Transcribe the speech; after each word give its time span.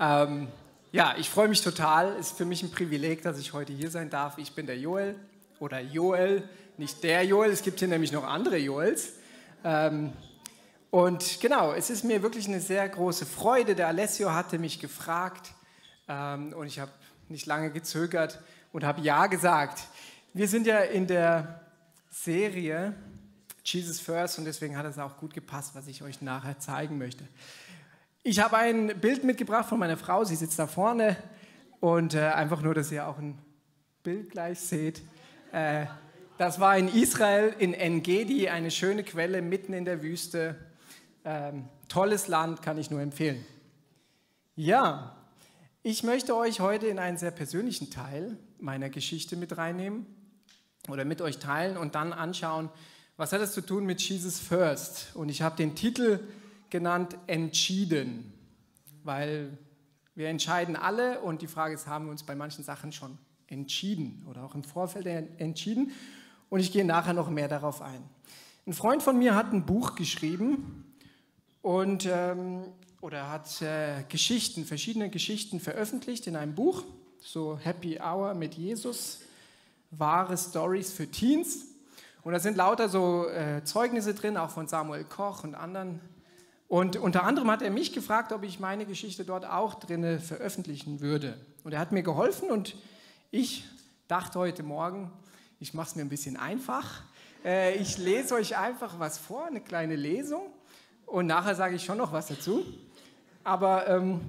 Ähm, 0.00 0.48
ja, 0.92 1.14
ich 1.18 1.28
freue 1.28 1.48
mich 1.48 1.62
total. 1.62 2.14
Es 2.18 2.28
ist 2.28 2.38
für 2.38 2.44
mich 2.44 2.62
ein 2.62 2.70
Privileg, 2.70 3.22
dass 3.22 3.38
ich 3.38 3.52
heute 3.52 3.72
hier 3.72 3.90
sein 3.90 4.10
darf. 4.10 4.38
Ich 4.38 4.54
bin 4.54 4.66
der 4.66 4.78
Joel 4.78 5.16
oder 5.58 5.80
Joel, 5.80 6.48
nicht 6.76 7.02
der 7.02 7.24
Joel. 7.24 7.50
Es 7.50 7.62
gibt 7.62 7.80
hier 7.80 7.88
nämlich 7.88 8.12
noch 8.12 8.24
andere 8.24 8.58
Joels. 8.58 9.14
Ähm, 9.64 10.12
und 10.90 11.40
genau, 11.40 11.72
es 11.72 11.90
ist 11.90 12.04
mir 12.04 12.22
wirklich 12.22 12.46
eine 12.46 12.60
sehr 12.60 12.88
große 12.88 13.26
Freude. 13.26 13.74
Der 13.74 13.88
Alessio 13.88 14.32
hatte 14.32 14.58
mich 14.58 14.78
gefragt 14.78 15.52
ähm, 16.08 16.52
und 16.52 16.66
ich 16.66 16.78
habe 16.78 16.92
nicht 17.28 17.46
lange 17.46 17.70
gezögert 17.70 18.40
und 18.72 18.84
habe 18.84 19.00
Ja 19.00 19.26
gesagt. 19.26 19.82
Wir 20.32 20.48
sind 20.48 20.66
ja 20.66 20.78
in 20.78 21.06
der 21.06 21.60
Serie 22.10 22.94
Jesus 23.64 24.00
First 24.00 24.38
und 24.38 24.44
deswegen 24.44 24.76
hat 24.76 24.86
es 24.86 24.98
auch 24.98 25.18
gut 25.18 25.34
gepasst, 25.34 25.74
was 25.74 25.88
ich 25.88 26.02
euch 26.02 26.22
nachher 26.22 26.58
zeigen 26.58 26.96
möchte. 26.96 27.24
Ich 28.24 28.40
habe 28.40 28.56
ein 28.56 29.00
Bild 29.00 29.22
mitgebracht 29.22 29.68
von 29.68 29.78
meiner 29.78 29.96
Frau, 29.96 30.24
sie 30.24 30.34
sitzt 30.34 30.58
da 30.58 30.66
vorne 30.66 31.16
und 31.80 32.14
äh, 32.14 32.20
einfach 32.20 32.62
nur, 32.62 32.74
dass 32.74 32.90
ihr 32.90 33.06
auch 33.06 33.18
ein 33.18 33.38
Bild 34.02 34.30
gleich 34.30 34.58
seht. 34.58 35.02
Äh, 35.52 35.86
das 36.36 36.58
war 36.58 36.76
in 36.76 36.88
Israel, 36.88 37.54
in 37.58 37.74
Engedi, 37.74 38.48
eine 38.48 38.70
schöne 38.70 39.04
Quelle 39.04 39.40
mitten 39.40 39.72
in 39.72 39.84
der 39.84 40.02
Wüste. 40.02 40.56
Ähm, 41.24 41.68
tolles 41.88 42.28
Land, 42.28 42.60
kann 42.60 42.76
ich 42.76 42.90
nur 42.90 43.00
empfehlen. 43.00 43.44
Ja, 44.56 45.16
ich 45.82 46.02
möchte 46.02 46.36
euch 46.36 46.60
heute 46.60 46.88
in 46.88 46.98
einen 46.98 47.18
sehr 47.18 47.30
persönlichen 47.30 47.90
Teil 47.90 48.36
meiner 48.58 48.90
Geschichte 48.90 49.36
mit 49.36 49.56
reinnehmen 49.56 50.06
oder 50.88 51.04
mit 51.04 51.22
euch 51.22 51.38
teilen 51.38 51.76
und 51.76 51.94
dann 51.94 52.12
anschauen, 52.12 52.68
was 53.16 53.32
hat 53.32 53.40
es 53.40 53.52
zu 53.52 53.60
tun 53.60 53.84
mit 53.86 54.00
Jesus 54.00 54.40
First. 54.40 55.12
Und 55.14 55.28
ich 55.28 55.40
habe 55.40 55.56
den 55.56 55.76
Titel 55.76 56.20
genannt 56.70 57.16
Entschieden, 57.26 58.32
weil 59.04 59.56
wir 60.14 60.28
entscheiden 60.28 60.76
alle 60.76 61.20
und 61.20 61.42
die 61.42 61.46
Frage 61.46 61.74
ist, 61.74 61.86
haben 61.86 62.06
wir 62.06 62.10
uns 62.10 62.24
bei 62.24 62.34
manchen 62.34 62.64
Sachen 62.64 62.92
schon 62.92 63.18
entschieden 63.46 64.26
oder 64.28 64.44
auch 64.44 64.54
im 64.54 64.64
Vorfeld 64.64 65.06
entschieden. 65.06 65.92
Und 66.50 66.60
ich 66.60 66.72
gehe 66.72 66.84
nachher 66.84 67.12
noch 67.12 67.30
mehr 67.30 67.48
darauf 67.48 67.82
ein. 67.82 68.02
Ein 68.66 68.72
Freund 68.72 69.02
von 69.02 69.18
mir 69.18 69.34
hat 69.34 69.52
ein 69.52 69.64
Buch 69.64 69.94
geschrieben 69.94 70.84
und 71.62 72.06
ähm, 72.06 72.64
oder 73.00 73.30
hat 73.30 73.62
äh, 73.62 74.02
Geschichten, 74.08 74.64
verschiedene 74.64 75.08
Geschichten 75.08 75.60
veröffentlicht 75.60 76.26
in 76.26 76.36
einem 76.36 76.54
Buch, 76.54 76.82
so 77.20 77.58
Happy 77.58 78.00
Hour 78.00 78.34
mit 78.34 78.54
Jesus, 78.54 79.20
wahre 79.90 80.36
Stories 80.36 80.92
für 80.92 81.06
Teens. 81.08 81.66
Und 82.22 82.32
da 82.32 82.40
sind 82.40 82.56
lauter 82.56 82.88
so 82.88 83.28
äh, 83.28 83.62
Zeugnisse 83.64 84.14
drin, 84.14 84.36
auch 84.36 84.50
von 84.50 84.66
Samuel 84.66 85.04
Koch 85.04 85.44
und 85.44 85.54
anderen. 85.54 86.00
Und 86.68 86.96
unter 86.96 87.24
anderem 87.24 87.50
hat 87.50 87.62
er 87.62 87.70
mich 87.70 87.94
gefragt, 87.94 88.30
ob 88.30 88.44
ich 88.44 88.60
meine 88.60 88.84
Geschichte 88.84 89.24
dort 89.24 89.46
auch 89.46 89.74
drin 89.74 90.20
veröffentlichen 90.20 91.00
würde. 91.00 91.40
Und 91.64 91.72
er 91.72 91.80
hat 91.80 91.92
mir 91.92 92.02
geholfen 92.02 92.50
und 92.50 92.76
ich 93.30 93.64
dachte 94.06 94.38
heute 94.38 94.62
Morgen, 94.62 95.10
ich 95.60 95.72
mache 95.72 95.88
es 95.88 95.96
mir 95.96 96.02
ein 96.02 96.10
bisschen 96.10 96.36
einfach. 96.36 97.02
Äh, 97.42 97.76
ich 97.76 97.96
lese 97.96 98.34
euch 98.34 98.56
einfach 98.58 98.98
was 98.98 99.16
vor, 99.16 99.46
eine 99.46 99.62
kleine 99.62 99.96
Lesung. 99.96 100.42
Und 101.06 101.26
nachher 101.26 101.54
sage 101.54 101.74
ich 101.74 101.84
schon 101.84 101.96
noch 101.96 102.12
was 102.12 102.26
dazu. 102.28 102.62
Aber 103.44 103.88
ähm, 103.88 104.20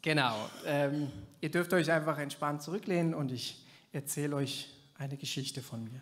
genau, 0.00 0.34
ähm, 0.64 1.10
ihr 1.42 1.50
dürft 1.50 1.74
euch 1.74 1.90
einfach 1.92 2.18
entspannt 2.18 2.62
zurücklehnen 2.62 3.14
und 3.14 3.32
ich 3.32 3.66
erzähle 3.92 4.36
euch 4.36 4.74
eine 4.96 5.18
Geschichte 5.18 5.60
von 5.60 5.84
mir. 5.84 6.00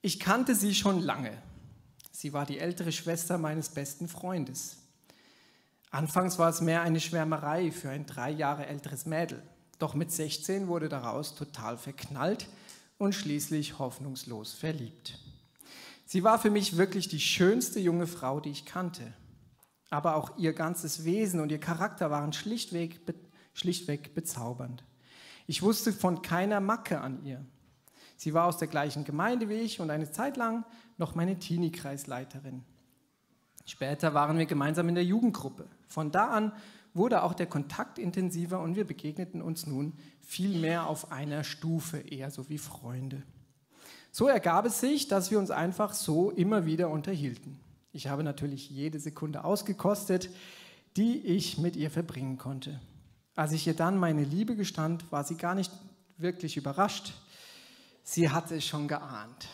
Ich 0.00 0.18
kannte 0.18 0.56
sie 0.56 0.74
schon 0.74 1.00
lange. 1.00 1.30
Sie 2.22 2.32
war 2.32 2.46
die 2.46 2.60
ältere 2.60 2.92
Schwester 2.92 3.36
meines 3.36 3.70
besten 3.70 4.06
Freundes. 4.06 4.76
Anfangs 5.90 6.38
war 6.38 6.50
es 6.50 6.60
mehr 6.60 6.82
eine 6.82 7.00
Schwärmerei 7.00 7.72
für 7.72 7.90
ein 7.90 8.06
drei 8.06 8.30
Jahre 8.30 8.66
älteres 8.66 9.06
Mädel. 9.06 9.42
Doch 9.80 9.94
mit 9.94 10.12
16 10.12 10.68
wurde 10.68 10.88
daraus 10.88 11.34
total 11.34 11.76
verknallt 11.76 12.48
und 12.96 13.12
schließlich 13.16 13.80
hoffnungslos 13.80 14.52
verliebt. 14.52 15.18
Sie 16.06 16.22
war 16.22 16.38
für 16.38 16.50
mich 16.50 16.76
wirklich 16.76 17.08
die 17.08 17.18
schönste 17.18 17.80
junge 17.80 18.06
Frau, 18.06 18.38
die 18.38 18.50
ich 18.50 18.66
kannte 18.66 19.12
aber 19.90 20.14
auch 20.14 20.38
ihr 20.38 20.54
ganzes 20.54 21.04
Wesen 21.04 21.40
und 21.40 21.50
ihr 21.50 21.58
Charakter 21.58 22.08
waren 22.08 22.32
schlichtweg, 22.32 23.00
schlichtweg 23.52 24.14
bezaubernd. 24.14 24.84
Ich 25.48 25.62
wusste 25.62 25.92
von 25.92 26.22
keiner 26.22 26.60
Macke 26.60 27.02
an 27.02 27.22
ihr. 27.26 27.44
Sie 28.22 28.34
war 28.34 28.46
aus 28.46 28.56
der 28.56 28.68
gleichen 28.68 29.02
Gemeinde 29.02 29.48
wie 29.48 29.54
ich 29.54 29.80
und 29.80 29.90
eine 29.90 30.08
Zeit 30.08 30.36
lang 30.36 30.64
noch 30.96 31.16
meine 31.16 31.40
Teenie-Kreisleiterin. 31.40 32.62
Später 33.66 34.14
waren 34.14 34.38
wir 34.38 34.46
gemeinsam 34.46 34.88
in 34.88 34.94
der 34.94 35.04
Jugendgruppe. 35.04 35.66
Von 35.88 36.12
da 36.12 36.28
an 36.28 36.52
wurde 36.94 37.24
auch 37.24 37.34
der 37.34 37.46
Kontakt 37.46 37.98
intensiver 37.98 38.60
und 38.60 38.76
wir 38.76 38.86
begegneten 38.86 39.42
uns 39.42 39.66
nun 39.66 39.94
viel 40.20 40.56
mehr 40.60 40.86
auf 40.86 41.10
einer 41.10 41.42
Stufe, 41.42 41.98
eher 41.98 42.30
so 42.30 42.48
wie 42.48 42.58
Freunde. 42.58 43.24
So 44.12 44.28
ergab 44.28 44.66
es 44.66 44.78
sich, 44.78 45.08
dass 45.08 45.32
wir 45.32 45.40
uns 45.40 45.50
einfach 45.50 45.92
so 45.92 46.30
immer 46.30 46.64
wieder 46.64 46.90
unterhielten. 46.90 47.58
Ich 47.90 48.06
habe 48.06 48.22
natürlich 48.22 48.70
jede 48.70 49.00
Sekunde 49.00 49.42
ausgekostet, 49.42 50.30
die 50.96 51.18
ich 51.18 51.58
mit 51.58 51.74
ihr 51.74 51.90
verbringen 51.90 52.38
konnte. 52.38 52.80
Als 53.34 53.50
ich 53.50 53.66
ihr 53.66 53.74
dann 53.74 53.96
meine 53.96 54.22
Liebe 54.22 54.54
gestand, 54.54 55.10
war 55.10 55.24
sie 55.24 55.36
gar 55.36 55.56
nicht 55.56 55.72
wirklich 56.18 56.56
überrascht. 56.56 57.14
Sie 58.02 58.28
hatte 58.28 58.56
es 58.56 58.66
schon 58.66 58.88
geahnt. 58.88 59.48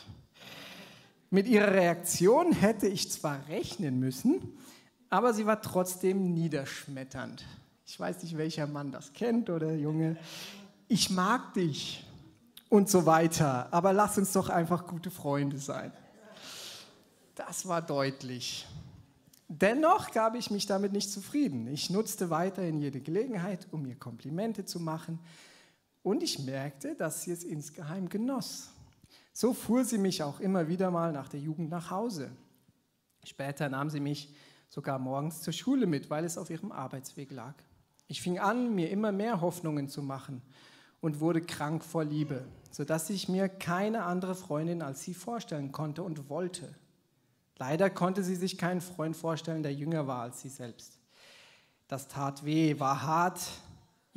Mit 1.30 1.46
ihrer 1.46 1.72
Reaktion 1.72 2.52
hätte 2.52 2.86
ich 2.86 3.10
zwar 3.10 3.46
rechnen 3.48 4.00
müssen, 4.00 4.56
aber 5.10 5.34
sie 5.34 5.46
war 5.46 5.60
trotzdem 5.60 6.32
niederschmetternd. 6.32 7.44
Ich 7.86 7.98
weiß 7.98 8.22
nicht, 8.22 8.36
welcher 8.38 8.66
Mann 8.66 8.92
das 8.92 9.12
kennt 9.12 9.50
oder 9.50 9.74
Junge. 9.74 10.16
Ich 10.88 11.10
mag 11.10 11.54
dich 11.54 12.04
und 12.68 12.88
so 12.88 13.06
weiter, 13.06 13.68
aber 13.70 13.92
lass 13.92 14.16
uns 14.18 14.32
doch 14.32 14.48
einfach 14.48 14.86
gute 14.86 15.10
Freunde 15.10 15.58
sein. 15.58 15.92
Das 17.34 17.68
war 17.68 17.82
deutlich. 17.82 18.66
Dennoch 19.48 20.10
gab 20.10 20.34
ich 20.34 20.50
mich 20.50 20.66
damit 20.66 20.92
nicht 20.92 21.10
zufrieden. 21.10 21.66
Ich 21.68 21.88
nutzte 21.88 22.28
weiterhin 22.28 22.80
jede 22.80 23.00
Gelegenheit, 23.00 23.66
um 23.70 23.86
ihr 23.86 23.96
Komplimente 23.96 24.64
zu 24.64 24.80
machen. 24.80 25.18
Und 26.08 26.22
ich 26.22 26.38
merkte, 26.38 26.94
dass 26.94 27.24
sie 27.24 27.32
es 27.32 27.44
insgeheim 27.44 28.08
genoss. 28.08 28.70
So 29.34 29.52
fuhr 29.52 29.84
sie 29.84 29.98
mich 29.98 30.22
auch 30.22 30.40
immer 30.40 30.66
wieder 30.66 30.90
mal 30.90 31.12
nach 31.12 31.28
der 31.28 31.38
Jugend 31.38 31.68
nach 31.68 31.90
Hause. 31.90 32.30
Später 33.24 33.68
nahm 33.68 33.90
sie 33.90 34.00
mich 34.00 34.34
sogar 34.70 34.98
morgens 34.98 35.42
zur 35.42 35.52
Schule 35.52 35.86
mit, 35.86 36.08
weil 36.08 36.24
es 36.24 36.38
auf 36.38 36.48
ihrem 36.48 36.72
Arbeitsweg 36.72 37.30
lag. 37.30 37.52
Ich 38.06 38.22
fing 38.22 38.38
an, 38.38 38.74
mir 38.74 38.88
immer 38.88 39.12
mehr 39.12 39.42
Hoffnungen 39.42 39.90
zu 39.90 40.00
machen 40.02 40.40
und 41.02 41.20
wurde 41.20 41.42
krank 41.42 41.84
vor 41.84 42.04
Liebe, 42.04 42.46
sodass 42.70 43.10
ich 43.10 43.28
mir 43.28 43.50
keine 43.50 44.04
andere 44.04 44.34
Freundin 44.34 44.80
als 44.80 45.02
sie 45.02 45.12
vorstellen 45.12 45.72
konnte 45.72 46.02
und 46.02 46.30
wollte. 46.30 46.74
Leider 47.58 47.90
konnte 47.90 48.24
sie 48.24 48.36
sich 48.36 48.56
keinen 48.56 48.80
Freund 48.80 49.14
vorstellen, 49.14 49.62
der 49.62 49.74
jünger 49.74 50.06
war 50.06 50.22
als 50.22 50.40
sie 50.40 50.48
selbst. 50.48 50.98
Das 51.86 52.08
tat 52.08 52.46
weh, 52.46 52.80
war 52.80 53.02
hart. 53.02 53.42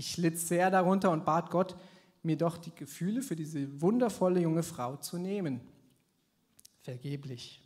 Ich 0.02 0.18
litt 0.18 0.40
sehr 0.40 0.72
darunter 0.72 1.12
und 1.12 1.26
bat 1.26 1.52
Gott, 1.52 1.76
mir 2.24 2.36
doch 2.36 2.58
die 2.58 2.74
Gefühle 2.74 3.22
für 3.22 3.36
diese 3.36 3.80
wundervolle 3.84 4.40
junge 4.40 4.64
Frau 4.64 4.96
zu 4.96 5.20
nehmen. 5.20 5.62
Vergeblich. 6.82 7.62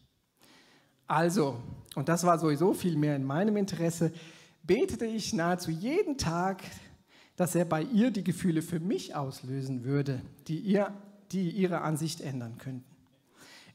Also, 1.07 1.55
und 1.95 2.09
das 2.09 2.25
war 2.25 2.37
sowieso 2.37 2.73
viel 2.73 2.97
mehr 2.97 3.15
in 3.15 3.23
meinem 3.23 3.55
Interesse, 3.55 4.11
betete 4.63 5.05
ich 5.05 5.31
nahezu 5.31 5.71
jeden 5.71 6.17
Tag, 6.17 6.61
dass 7.37 7.55
er 7.55 7.63
bei 7.63 7.83
ihr 7.83 8.11
die 8.11 8.25
Gefühle 8.25 8.61
für 8.61 8.81
mich 8.81 9.15
auslösen 9.15 9.85
würde, 9.85 10.21
die, 10.49 10.59
ihr, 10.59 10.93
die 11.31 11.51
ihre 11.51 11.83
Ansicht 11.83 12.19
ändern 12.19 12.57
könnten. 12.57 12.83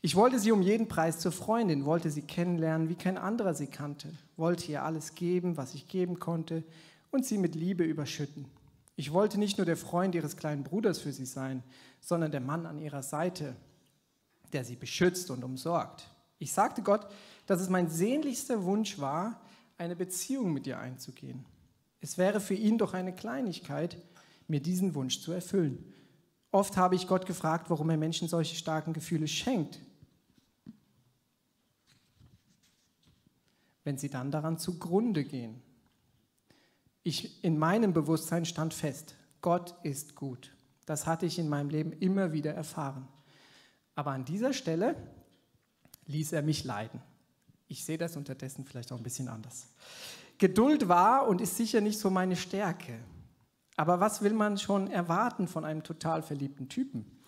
Ich 0.02 0.16
wollte 0.16 0.38
sie 0.38 0.52
um 0.52 0.60
jeden 0.60 0.86
Preis 0.86 1.18
zur 1.18 1.32
Freundin, 1.32 1.86
wollte 1.86 2.10
sie 2.10 2.22
kennenlernen, 2.22 2.90
wie 2.90 2.94
kein 2.94 3.16
anderer 3.16 3.54
sie 3.54 3.68
kannte, 3.68 4.12
wollte 4.36 4.70
ihr 4.70 4.84
alles 4.84 5.14
geben, 5.14 5.56
was 5.56 5.74
ich 5.74 5.88
geben 5.88 6.18
konnte 6.18 6.62
und 7.10 7.24
sie 7.24 7.38
mit 7.38 7.54
Liebe 7.54 7.84
überschütten. 7.84 8.46
Ich 8.96 9.12
wollte 9.12 9.38
nicht 9.38 9.58
nur 9.58 9.64
der 9.64 9.76
Freund 9.76 10.14
ihres 10.14 10.36
kleinen 10.36 10.62
Bruders 10.62 10.98
für 10.98 11.12
sie 11.12 11.24
sein, 11.24 11.62
sondern 12.00 12.32
der 12.32 12.40
Mann 12.40 12.66
an 12.66 12.78
ihrer 12.78 13.02
Seite, 13.02 13.56
der 14.52 14.64
sie 14.64 14.76
beschützt 14.76 15.30
und 15.30 15.44
umsorgt. 15.44 16.08
Ich 16.38 16.52
sagte 16.52 16.82
Gott, 16.82 17.06
dass 17.46 17.60
es 17.60 17.68
mein 17.68 17.88
sehnlichster 17.88 18.64
Wunsch 18.64 18.98
war, 18.98 19.40
eine 19.78 19.96
Beziehung 19.96 20.52
mit 20.52 20.66
ihr 20.66 20.78
einzugehen. 20.78 21.46
Es 22.00 22.18
wäre 22.18 22.40
für 22.40 22.54
ihn 22.54 22.78
doch 22.78 22.94
eine 22.94 23.14
Kleinigkeit, 23.14 23.96
mir 24.48 24.60
diesen 24.60 24.94
Wunsch 24.94 25.20
zu 25.20 25.32
erfüllen. 25.32 25.92
Oft 26.50 26.76
habe 26.76 26.96
ich 26.96 27.06
Gott 27.06 27.26
gefragt, 27.26 27.70
warum 27.70 27.90
er 27.90 27.96
Menschen 27.96 28.28
solche 28.28 28.56
starken 28.56 28.92
Gefühle 28.92 29.28
schenkt, 29.28 29.80
wenn 33.84 33.96
sie 33.96 34.10
dann 34.10 34.30
daran 34.30 34.58
zugrunde 34.58 35.24
gehen. 35.24 35.62
Ich, 37.02 37.42
in 37.42 37.58
meinem 37.58 37.92
Bewusstsein 37.92 38.44
stand 38.44 38.74
fest, 38.74 39.14
Gott 39.40 39.74
ist 39.82 40.14
gut. 40.14 40.52
Das 40.86 41.06
hatte 41.06 41.26
ich 41.26 41.38
in 41.38 41.48
meinem 41.48 41.70
Leben 41.70 41.92
immer 41.92 42.32
wieder 42.32 42.52
erfahren. 42.52 43.08
Aber 43.94 44.10
an 44.10 44.24
dieser 44.24 44.52
Stelle 44.52 44.96
ließ 46.06 46.32
er 46.32 46.42
mich 46.42 46.64
leiden. 46.64 47.00
Ich 47.68 47.84
sehe 47.84 47.98
das 47.98 48.16
unterdessen 48.16 48.64
vielleicht 48.64 48.92
auch 48.92 48.96
ein 48.96 49.02
bisschen 49.02 49.28
anders. 49.28 49.68
Geduld 50.38 50.88
war 50.88 51.28
und 51.28 51.40
ist 51.40 51.56
sicher 51.56 51.80
nicht 51.80 51.98
so 51.98 52.10
meine 52.10 52.36
Stärke. 52.36 52.98
Aber 53.76 54.00
was 54.00 54.22
will 54.22 54.32
man 54.32 54.58
schon 54.58 54.90
erwarten 54.90 55.48
von 55.48 55.64
einem 55.64 55.82
total 55.82 56.22
verliebten 56.22 56.68
Typen, 56.68 57.18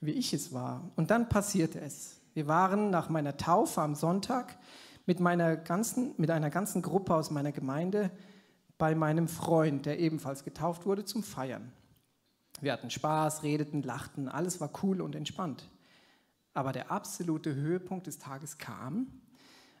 wie 0.00 0.12
ich 0.12 0.32
es 0.32 0.52
war? 0.52 0.90
Und 0.96 1.10
dann 1.10 1.28
passierte 1.28 1.80
es. 1.80 2.20
Wir 2.32 2.46
waren 2.46 2.90
nach 2.90 3.08
meiner 3.08 3.36
Taufe 3.36 3.82
am 3.82 3.94
Sonntag 3.94 4.56
mit, 5.04 5.20
meiner 5.20 5.56
ganzen, 5.56 6.14
mit 6.16 6.30
einer 6.30 6.50
ganzen 6.50 6.80
Gruppe 6.82 7.14
aus 7.14 7.30
meiner 7.30 7.52
Gemeinde 7.52 8.10
bei 8.80 8.96
meinem 8.96 9.28
Freund, 9.28 9.86
der 9.86 10.00
ebenfalls 10.00 10.42
getauft 10.42 10.86
wurde, 10.86 11.04
zum 11.04 11.22
Feiern. 11.22 11.70
Wir 12.60 12.72
hatten 12.72 12.90
Spaß, 12.90 13.44
redeten, 13.44 13.82
lachten, 13.82 14.28
alles 14.28 14.60
war 14.60 14.70
cool 14.82 15.00
und 15.00 15.14
entspannt. 15.14 15.70
Aber 16.54 16.72
der 16.72 16.90
absolute 16.90 17.54
Höhepunkt 17.54 18.08
des 18.08 18.18
Tages 18.18 18.58
kam, 18.58 19.06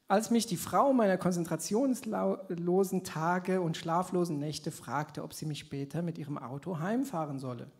als 0.06 0.30
mich 0.30 0.46
die 0.46 0.56
Frau 0.56 0.92
meiner 0.92 1.18
konzentrationslosen 1.18 3.02
Tage 3.02 3.60
und 3.60 3.76
schlaflosen 3.76 4.38
Nächte 4.38 4.70
fragte, 4.70 5.24
ob 5.24 5.34
sie 5.34 5.46
mich 5.46 5.60
später 5.60 6.02
mit 6.02 6.18
ihrem 6.18 6.36
Auto 6.38 6.78
heimfahren 6.78 7.38
solle. 7.38 7.70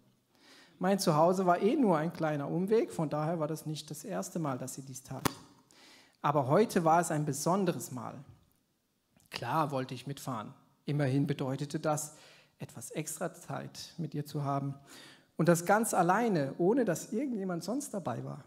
Mein 0.78 0.98
Zuhause 0.98 1.44
war 1.44 1.60
eh 1.60 1.76
nur 1.76 1.98
ein 1.98 2.12
kleiner 2.12 2.48
Umweg, 2.48 2.92
von 2.92 3.10
daher 3.10 3.38
war 3.38 3.48
das 3.48 3.66
nicht 3.66 3.90
das 3.90 4.04
erste 4.04 4.38
Mal, 4.38 4.58
dass 4.58 4.74
sie 4.74 4.82
dies 4.82 5.02
tat. 5.02 5.28
Aber 6.22 6.46
heute 6.46 6.84
war 6.84 7.00
es 7.00 7.10
ein 7.10 7.26
besonderes 7.26 7.90
Mal. 7.90 8.14
Klar 9.30 9.70
wollte 9.70 9.94
ich 9.94 10.06
mitfahren. 10.06 10.54
Immerhin 10.90 11.28
bedeutete 11.28 11.78
das, 11.78 12.16
etwas 12.58 12.90
extra 12.90 13.32
Zeit 13.32 13.94
mit 13.96 14.12
ihr 14.12 14.26
zu 14.26 14.42
haben. 14.42 14.74
Und 15.36 15.48
das 15.48 15.64
ganz 15.64 15.94
alleine, 15.94 16.52
ohne 16.58 16.84
dass 16.84 17.12
irgendjemand 17.12 17.62
sonst 17.62 17.94
dabei 17.94 18.24
war. 18.24 18.42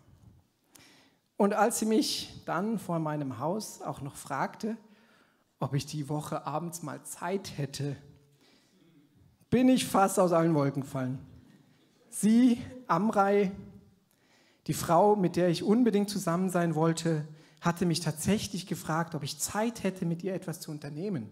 Und 1.38 1.54
als 1.54 1.80
sie 1.80 1.86
mich 1.86 2.44
dann 2.46 2.80
vor 2.80 3.00
meinem 3.00 3.40
Haus 3.40 3.82
auch 3.82 4.02
noch 4.02 4.18
fragte, 4.18 4.76
ob 5.60 5.74
ich 5.74 5.86
die 5.86 6.10
Woche 6.10 6.46
abends 6.46 6.84
mal 6.84 7.02
Zeit 7.04 7.58
hätte, 7.58 7.96
bin 9.50 9.70
ich 9.70 9.88
fast 9.88 10.20
aus 10.20 10.34
allen 10.34 10.54
Wolken 10.54 10.82
gefallen. 10.82 11.20
Sie, 12.10 12.62
Amrei, 12.88 13.54
die 14.68 14.74
Frau, 14.74 15.16
mit 15.16 15.38
der 15.38 15.48
ich 15.48 15.64
unbedingt 15.64 16.10
zusammen 16.10 16.50
sein 16.50 16.76
wollte, 16.76 17.26
hatte 17.62 17.86
mich 17.86 18.02
tatsächlich 18.02 18.68
gefragt, 18.68 19.16
ob 19.16 19.24
ich 19.24 19.40
Zeit 19.40 19.84
hätte, 19.84 20.06
mit 20.06 20.24
ihr 20.24 20.34
etwas 20.34 20.60
zu 20.60 20.72
unternehmen. 20.72 21.30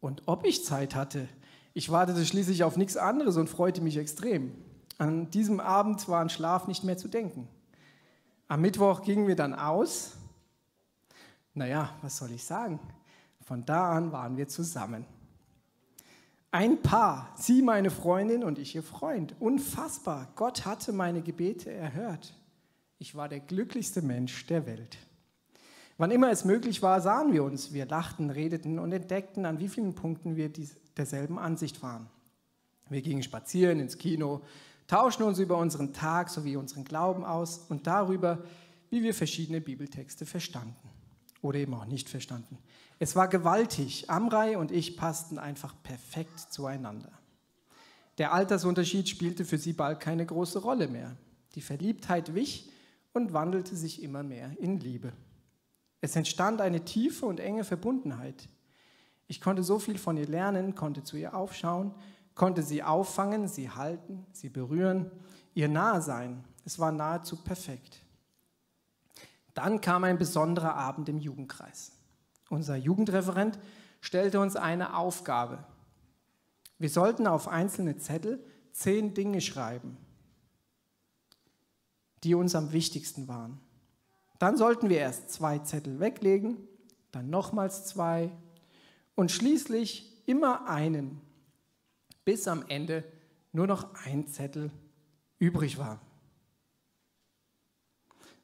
Und 0.00 0.22
ob 0.26 0.44
ich 0.46 0.64
Zeit 0.64 0.94
hatte, 0.94 1.28
ich 1.74 1.90
wartete 1.90 2.24
schließlich 2.24 2.64
auf 2.64 2.76
nichts 2.76 2.96
anderes 2.96 3.36
und 3.36 3.48
freute 3.48 3.80
mich 3.80 3.96
extrem. 3.96 4.52
An 4.98 5.30
diesem 5.30 5.60
Abend 5.60 6.08
war 6.08 6.20
an 6.20 6.28
Schlaf 6.28 6.66
nicht 6.66 6.84
mehr 6.84 6.96
zu 6.96 7.08
denken. 7.08 7.48
Am 8.48 8.60
Mittwoch 8.60 9.02
gingen 9.02 9.28
wir 9.28 9.36
dann 9.36 9.54
aus. 9.54 10.16
Naja, 11.54 11.94
was 12.02 12.16
soll 12.16 12.32
ich 12.32 12.44
sagen? 12.44 12.80
Von 13.40 13.64
da 13.64 13.92
an 13.92 14.12
waren 14.12 14.36
wir 14.36 14.48
zusammen. 14.48 15.04
Ein 16.50 16.82
Paar, 16.82 17.32
sie 17.36 17.62
meine 17.62 17.90
Freundin 17.90 18.42
und 18.42 18.58
ich 18.58 18.74
ihr 18.74 18.82
Freund. 18.82 19.34
Unfassbar. 19.38 20.28
Gott 20.34 20.64
hatte 20.64 20.92
meine 20.92 21.20
Gebete 21.20 21.70
erhört. 21.70 22.34
Ich 22.98 23.14
war 23.14 23.28
der 23.28 23.40
glücklichste 23.40 24.02
Mensch 24.02 24.46
der 24.46 24.66
Welt. 24.66 24.98
Wann 25.98 26.12
immer 26.12 26.30
es 26.30 26.44
möglich 26.44 26.80
war, 26.80 27.00
sahen 27.00 27.32
wir 27.32 27.42
uns. 27.42 27.72
Wir 27.72 27.84
lachten, 27.84 28.30
redeten 28.30 28.78
und 28.78 28.92
entdeckten, 28.92 29.44
an 29.44 29.58
wie 29.58 29.68
vielen 29.68 29.94
Punkten 29.94 30.36
wir 30.36 30.50
derselben 30.96 31.40
Ansicht 31.40 31.82
waren. 31.82 32.08
Wir 32.88 33.02
gingen 33.02 33.24
spazieren 33.24 33.80
ins 33.80 33.98
Kino, 33.98 34.42
tauschten 34.86 35.26
uns 35.26 35.40
über 35.40 35.58
unseren 35.58 35.92
Tag 35.92 36.30
sowie 36.30 36.56
unseren 36.56 36.84
Glauben 36.84 37.24
aus 37.24 37.58
und 37.68 37.88
darüber, 37.88 38.38
wie 38.90 39.02
wir 39.02 39.12
verschiedene 39.12 39.60
Bibeltexte 39.60 40.24
verstanden 40.24 40.88
oder 41.42 41.58
eben 41.58 41.74
auch 41.74 41.84
nicht 41.84 42.08
verstanden. 42.08 42.58
Es 43.00 43.16
war 43.16 43.26
gewaltig. 43.26 44.08
Amrei 44.08 44.56
und 44.56 44.70
ich 44.70 44.96
passten 44.96 45.38
einfach 45.38 45.74
perfekt 45.82 46.38
zueinander. 46.38 47.12
Der 48.18 48.32
Altersunterschied 48.32 49.08
spielte 49.08 49.44
für 49.44 49.58
sie 49.58 49.72
bald 49.72 50.00
keine 50.00 50.24
große 50.24 50.60
Rolle 50.60 50.86
mehr. 50.88 51.16
Die 51.56 51.60
Verliebtheit 51.60 52.34
wich 52.34 52.70
und 53.12 53.32
wandelte 53.32 53.76
sich 53.76 54.02
immer 54.02 54.22
mehr 54.22 54.56
in 54.58 54.78
Liebe. 54.78 55.12
Es 56.00 56.14
entstand 56.16 56.60
eine 56.60 56.84
tiefe 56.84 57.26
und 57.26 57.40
enge 57.40 57.64
Verbundenheit. 57.64 58.48
Ich 59.26 59.40
konnte 59.40 59.62
so 59.62 59.78
viel 59.78 59.98
von 59.98 60.16
ihr 60.16 60.26
lernen, 60.26 60.74
konnte 60.74 61.02
zu 61.02 61.16
ihr 61.16 61.34
aufschauen, 61.34 61.94
konnte 62.34 62.62
sie 62.62 62.82
auffangen, 62.82 63.48
sie 63.48 63.70
halten, 63.70 64.26
sie 64.32 64.48
berühren, 64.48 65.10
ihr 65.54 65.68
nahe 65.68 66.00
sein. 66.00 66.44
Es 66.64 66.78
war 66.78 66.92
nahezu 66.92 67.36
perfekt. 67.36 68.02
Dann 69.54 69.80
kam 69.80 70.04
ein 70.04 70.18
besonderer 70.18 70.76
Abend 70.76 71.08
im 71.08 71.18
Jugendkreis. 71.18 71.92
Unser 72.48 72.76
Jugendreferent 72.76 73.58
stellte 74.00 74.40
uns 74.40 74.56
eine 74.56 74.96
Aufgabe. 74.96 75.64
Wir 76.78 76.88
sollten 76.88 77.26
auf 77.26 77.48
einzelne 77.48 77.96
Zettel 77.96 78.42
zehn 78.72 79.14
Dinge 79.14 79.40
schreiben, 79.40 79.96
die 82.22 82.34
uns 82.34 82.54
am 82.54 82.72
wichtigsten 82.72 83.26
waren. 83.26 83.60
Dann 84.38 84.56
sollten 84.56 84.88
wir 84.88 84.98
erst 84.98 85.30
zwei 85.30 85.58
Zettel 85.58 86.00
weglegen, 86.00 86.56
dann 87.10 87.30
nochmals 87.30 87.86
zwei 87.86 88.30
und 89.14 89.30
schließlich 89.32 90.22
immer 90.26 90.68
einen, 90.68 91.20
bis 92.24 92.46
am 92.46 92.64
Ende 92.68 93.04
nur 93.52 93.66
noch 93.66 93.94
ein 94.04 94.26
Zettel 94.28 94.70
übrig 95.38 95.78
war. 95.78 96.00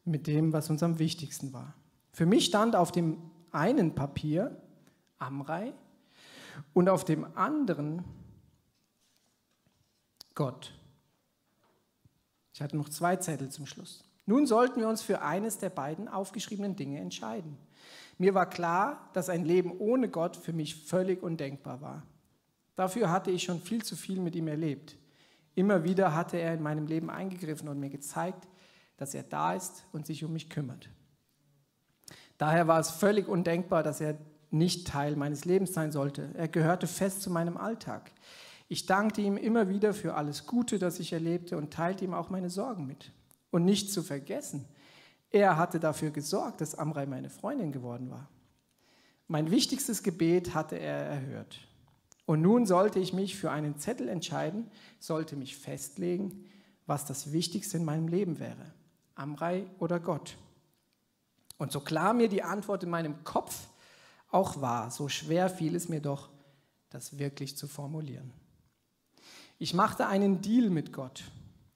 Mit 0.05 0.26
dem, 0.26 0.52
was 0.52 0.69
uns 0.69 0.82
am 0.82 0.99
wichtigsten 0.99 1.52
war. 1.52 1.75
Für 2.12 2.26
mich 2.26 2.47
stand 2.47 2.76
auf 2.76 2.93
dem 2.93 3.19
einen 3.52 3.94
Papier 3.94 4.61
Amrei 5.19 5.73
und 6.73 6.88
auf 6.88 7.05
dem 7.05 7.25
anderen 7.37 8.05
Gott. 10.35 10.75
Ich 12.52 12.61
hatte 12.61 12.76
noch 12.76 12.88
zwei 12.88 13.17
Zettel 13.17 13.50
zum 13.50 13.67
Schluss. 13.67 14.05
Nun 14.26 14.47
sollten 14.47 14.81
wir 14.81 14.88
uns 14.88 15.03
für 15.03 15.23
eines 15.23 15.59
der 15.59 15.71
beiden 15.71 16.09
aufgeschriebenen 16.09 16.76
Dinge 16.76 17.00
entscheiden. 17.00 17.59
Mir 18.17 18.35
war 18.35 18.49
klar, 18.49 19.11
dass 19.12 19.29
ein 19.29 19.44
Leben 19.44 19.73
ohne 19.79 20.09
Gott 20.09 20.37
für 20.37 20.53
mich 20.53 20.75
völlig 20.75 21.23
undenkbar 21.23 21.81
war. 21.81 22.03
Dafür 22.76 23.11
hatte 23.11 23.31
ich 23.31 23.44
schon 23.44 23.61
viel 23.61 23.85
zu 23.85 23.97
viel 23.97 24.21
mit 24.21 24.35
ihm 24.35 24.49
erlebt. 24.49 24.97
Immer 25.55 25.85
wieder 25.85 26.15
hatte 26.15 26.37
er 26.37 26.55
in 26.55 26.62
meinem 26.62 26.87
Leben 26.87 27.11
eingegriffen 27.11 27.69
und 27.69 27.79
mir 27.79 27.91
gezeigt, 27.91 28.49
dass 28.97 29.15
er 29.15 29.23
da 29.23 29.55
ist 29.55 29.85
und 29.93 30.06
sich 30.06 30.25
um 30.25 30.32
mich 30.32 30.50
kümmert. 30.50 30.88
Daher 32.38 32.66
war 32.66 32.81
es 32.81 32.90
völlig 32.90 33.28
undenkbar, 33.28 33.83
dass 33.83 34.00
er 34.00 34.19
nicht 34.50 34.87
Teil 34.87 35.16
meines 35.16 35.45
Lebens 35.45 35.73
sein 35.73 35.93
sollte. 35.93 36.31
Er 36.35 36.49
gehörte 36.49 36.87
fest 36.87 37.23
zu 37.23 37.31
meinem 37.31 37.57
Alltag. 37.57 38.11
Ich 38.69 38.87
dankte 38.87 39.21
ihm 39.21 39.37
immer 39.37 39.69
wieder 39.69 39.93
für 39.93 40.14
alles 40.14 40.47
Gute, 40.47 40.78
das 40.78 40.99
ich 40.99 41.12
erlebte 41.12 41.57
und 41.57 41.73
teilte 41.73 42.04
ihm 42.04 42.14
auch 42.14 42.31
meine 42.31 42.50
Sorgen 42.50 42.87
mit. 42.87 43.12
Und 43.54 43.64
nicht 43.64 43.92
zu 43.92 44.02
vergessen, 44.02 44.64
er 45.30 45.56
hatte 45.56 45.78
dafür 45.78 46.11
gesorgt, 46.11 46.61
dass 46.61 46.75
Amrei 46.75 47.06
meine 47.06 47.30
Freundin 47.30 47.70
geworden 47.70 48.11
war. 48.11 48.28
Mein 49.28 49.52
wichtigstes 49.52 50.02
Gebet 50.02 50.54
hatte 50.56 50.76
er 50.76 50.96
erhört. 50.96 51.61
Und 52.26 52.42
nun 52.42 52.66
sollte 52.66 52.99
ich 52.99 53.12
mich 53.12 53.37
für 53.37 53.52
einen 53.52 53.78
Zettel 53.78 54.08
entscheiden, 54.08 54.68
sollte 54.99 55.37
mich 55.37 55.56
festlegen, 55.56 56.46
was 56.87 57.04
das 57.04 57.30
Wichtigste 57.30 57.76
in 57.76 57.84
meinem 57.84 58.08
Leben 58.08 58.40
wäre. 58.40 58.75
Amrei 59.14 59.68
oder 59.78 60.00
Gott. 60.00 60.37
Und 61.56 61.70
so 61.70 61.78
klar 61.78 62.12
mir 62.12 62.28
die 62.28 62.42
Antwort 62.42 62.82
in 62.82 62.90
meinem 62.90 63.23
Kopf 63.23 63.68
auch 64.32 64.62
war, 64.62 64.90
so 64.90 65.08
schwer 65.08 65.49
fiel 65.49 65.76
es 65.76 65.88
mir 65.88 66.00
doch, 66.00 66.28
das 66.90 67.20
wirklich 67.20 67.56
zu 67.56 67.68
formulieren. 67.68 68.32
Ich 69.61 69.75
machte 69.75 70.08
einen 70.08 70.42
Deal 70.42 70.70
mit 70.70 70.92
Gott. 70.92 71.23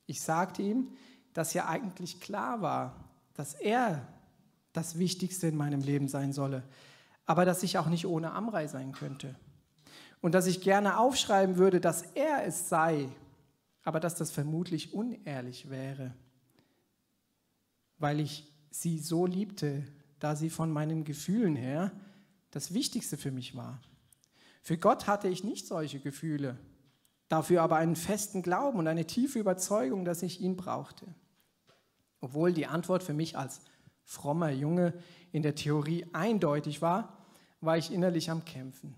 Ich 0.07 0.21
sagte 0.21 0.63
ihm, 0.63 0.89
dass 1.35 1.55
ja 1.55 1.69
eigentlich 1.69 2.21
klar 2.21 2.61
war, 2.63 3.05
dass 3.35 3.55
er 3.55 4.07
das 4.73 4.99
Wichtigste 4.99 5.47
in 5.49 5.57
meinem 5.57 5.81
Leben 5.81 6.09
sein 6.09 6.33
solle, 6.33 6.63
aber 7.27 7.45
dass 7.45 7.63
ich 7.63 7.79
auch 7.79 7.87
nicht 7.87 8.07
ohne 8.07 8.33
Amrei 8.33 8.67
sein 8.67 8.93
könnte. 8.93 9.35
Und 10.21 10.33
dass 10.33 10.47
ich 10.47 10.61
gerne 10.61 10.99
aufschreiben 10.99 11.57
würde, 11.57 11.81
dass 11.81 12.03
er 12.15 12.45
es 12.45 12.69
sei, 12.69 13.09
aber 13.85 14.01
dass 14.01 14.17
das 14.17 14.31
vermutlich 14.31 14.93
unehrlich 14.93 15.71
wäre, 15.71 16.13
weil 17.99 18.21
ich 18.21 18.53
sie 18.71 18.99
so 18.99 19.27
liebte, 19.27 19.85
da 20.19 20.37
sie 20.37 20.51
von 20.51 20.73
meinen 20.73 21.05
Gefühlen 21.05 21.57
her 21.57 21.93
das 22.51 22.75
Wichtigste 22.75 23.17
für 23.17 23.31
mich 23.31 23.55
war. 23.55 23.81
Für 24.63 24.77
Gott 24.77 25.07
hatte 25.07 25.29
ich 25.29 25.45
nicht 25.45 25.67
solche 25.67 26.01
Gefühle, 26.01 26.59
dafür 27.29 27.63
aber 27.63 27.77
einen 27.77 27.97
festen 27.97 28.43
Glauben 28.43 28.79
und 28.79 28.87
eine 28.87 29.07
tiefe 29.07 29.39
Überzeugung, 29.39 30.05
dass 30.05 30.23
ich 30.23 30.41
ihn 30.41 30.57
brauchte. 30.57 31.07
Obwohl 32.21 32.53
die 32.53 32.67
Antwort 32.67 33.03
für 33.03 33.15
mich 33.15 33.37
als 33.37 33.61
frommer 34.05 34.51
Junge 34.51 34.95
in 35.33 35.43
der 35.43 35.55
Theorie 35.55 36.07
eindeutig 36.13 36.83
war, 36.83 37.19
war 37.61 37.77
ich 37.77 37.93
innerlich 37.93 38.31
am 38.31 38.45
Kämpfen. 38.45 38.95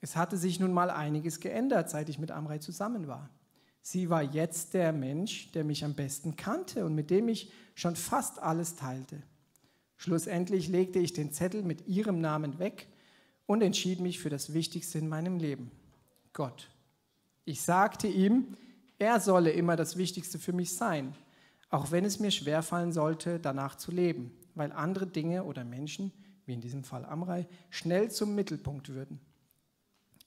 Es 0.00 0.16
hatte 0.16 0.36
sich 0.36 0.60
nun 0.60 0.72
mal 0.72 0.90
einiges 0.90 1.40
geändert, 1.40 1.88
seit 1.88 2.08
ich 2.08 2.18
mit 2.18 2.30
Amrei 2.30 2.58
zusammen 2.58 3.06
war. 3.06 3.30
Sie 3.82 4.10
war 4.10 4.22
jetzt 4.22 4.74
der 4.74 4.92
Mensch, 4.92 5.50
der 5.52 5.64
mich 5.64 5.84
am 5.84 5.94
besten 5.94 6.36
kannte 6.36 6.84
und 6.84 6.94
mit 6.94 7.10
dem 7.10 7.28
ich 7.28 7.52
schon 7.74 7.96
fast 7.96 8.40
alles 8.40 8.76
teilte. 8.76 9.22
Schlussendlich 9.96 10.68
legte 10.68 10.98
ich 10.98 11.12
den 11.12 11.32
Zettel 11.32 11.62
mit 11.62 11.86
ihrem 11.86 12.20
Namen 12.20 12.58
weg 12.58 12.88
und 13.46 13.62
entschied 13.62 14.00
mich 14.00 14.18
für 14.18 14.30
das 14.30 14.52
Wichtigste 14.52 14.98
in 14.98 15.08
meinem 15.08 15.38
Leben, 15.38 15.70
Gott. 16.32 16.71
Ich 17.44 17.62
sagte 17.62 18.06
ihm, 18.06 18.56
er 18.98 19.20
solle 19.20 19.50
immer 19.50 19.76
das 19.76 19.96
Wichtigste 19.96 20.38
für 20.38 20.52
mich 20.52 20.76
sein, 20.76 21.14
auch 21.70 21.90
wenn 21.90 22.04
es 22.04 22.20
mir 22.20 22.30
schwerfallen 22.30 22.92
sollte, 22.92 23.40
danach 23.40 23.76
zu 23.76 23.90
leben, 23.90 24.30
weil 24.54 24.72
andere 24.72 25.06
Dinge 25.06 25.44
oder 25.44 25.64
Menschen, 25.64 26.12
wie 26.46 26.54
in 26.54 26.60
diesem 26.60 26.84
Fall 26.84 27.04
Amrei, 27.04 27.48
schnell 27.70 28.10
zum 28.10 28.34
Mittelpunkt 28.34 28.90
würden. 28.90 29.20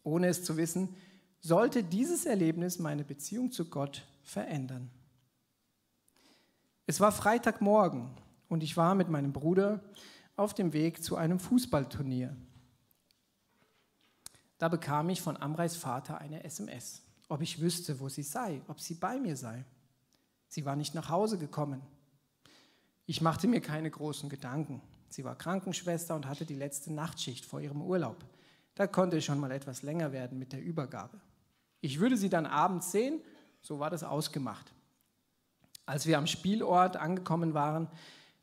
Ohne 0.03 0.27
es 0.27 0.43
zu 0.43 0.57
wissen, 0.57 0.95
sollte 1.39 1.83
dieses 1.83 2.25
Erlebnis 2.25 2.79
meine 2.79 3.03
Beziehung 3.03 3.51
zu 3.51 3.69
Gott 3.69 4.05
verändern. 4.23 4.89
Es 6.87 6.99
war 6.99 7.11
Freitagmorgen 7.11 8.09
und 8.49 8.63
ich 8.63 8.77
war 8.77 8.95
mit 8.95 9.09
meinem 9.09 9.31
Bruder 9.31 9.83
auf 10.35 10.53
dem 10.53 10.73
Weg 10.73 11.03
zu 11.03 11.15
einem 11.15 11.39
Fußballturnier. 11.39 12.35
Da 14.57 14.69
bekam 14.69 15.09
ich 15.09 15.21
von 15.21 15.37
Amreis 15.37 15.75
Vater 15.75 16.19
eine 16.19 16.43
SMS, 16.43 17.04
ob 17.27 17.41
ich 17.41 17.61
wüsste, 17.61 17.99
wo 17.99 18.09
sie 18.09 18.23
sei, 18.23 18.61
ob 18.67 18.79
sie 18.79 18.95
bei 18.95 19.19
mir 19.19 19.35
sei. 19.35 19.65
Sie 20.47 20.65
war 20.65 20.75
nicht 20.75 20.95
nach 20.95 21.09
Hause 21.09 21.37
gekommen. 21.37 21.81
Ich 23.05 23.21
machte 23.21 23.47
mir 23.47 23.61
keine 23.61 23.89
großen 23.89 24.29
Gedanken. 24.29 24.81
Sie 25.09 25.23
war 25.23 25.37
Krankenschwester 25.37 26.15
und 26.15 26.27
hatte 26.27 26.45
die 26.45 26.55
letzte 26.55 26.91
Nachtschicht 26.91 27.45
vor 27.45 27.61
ihrem 27.61 27.81
Urlaub. 27.81 28.25
Da 28.73 28.87
konnte 28.87 29.17
es 29.17 29.25
schon 29.25 29.39
mal 29.39 29.51
etwas 29.51 29.83
länger 29.83 30.11
werden 30.11 30.37
mit 30.37 30.51
der 30.51 30.61
Übergabe. 30.61 31.19
Ich 31.81 31.99
würde 31.99 32.17
sie 32.17 32.29
dann 32.29 32.45
abends 32.45 32.91
sehen, 32.91 33.21
so 33.61 33.79
war 33.79 33.89
das 33.89 34.03
ausgemacht. 34.03 34.73
Als 35.85 36.05
wir 36.05 36.17
am 36.17 36.27
Spielort 36.27 36.97
angekommen 36.97 37.53
waren, 37.53 37.87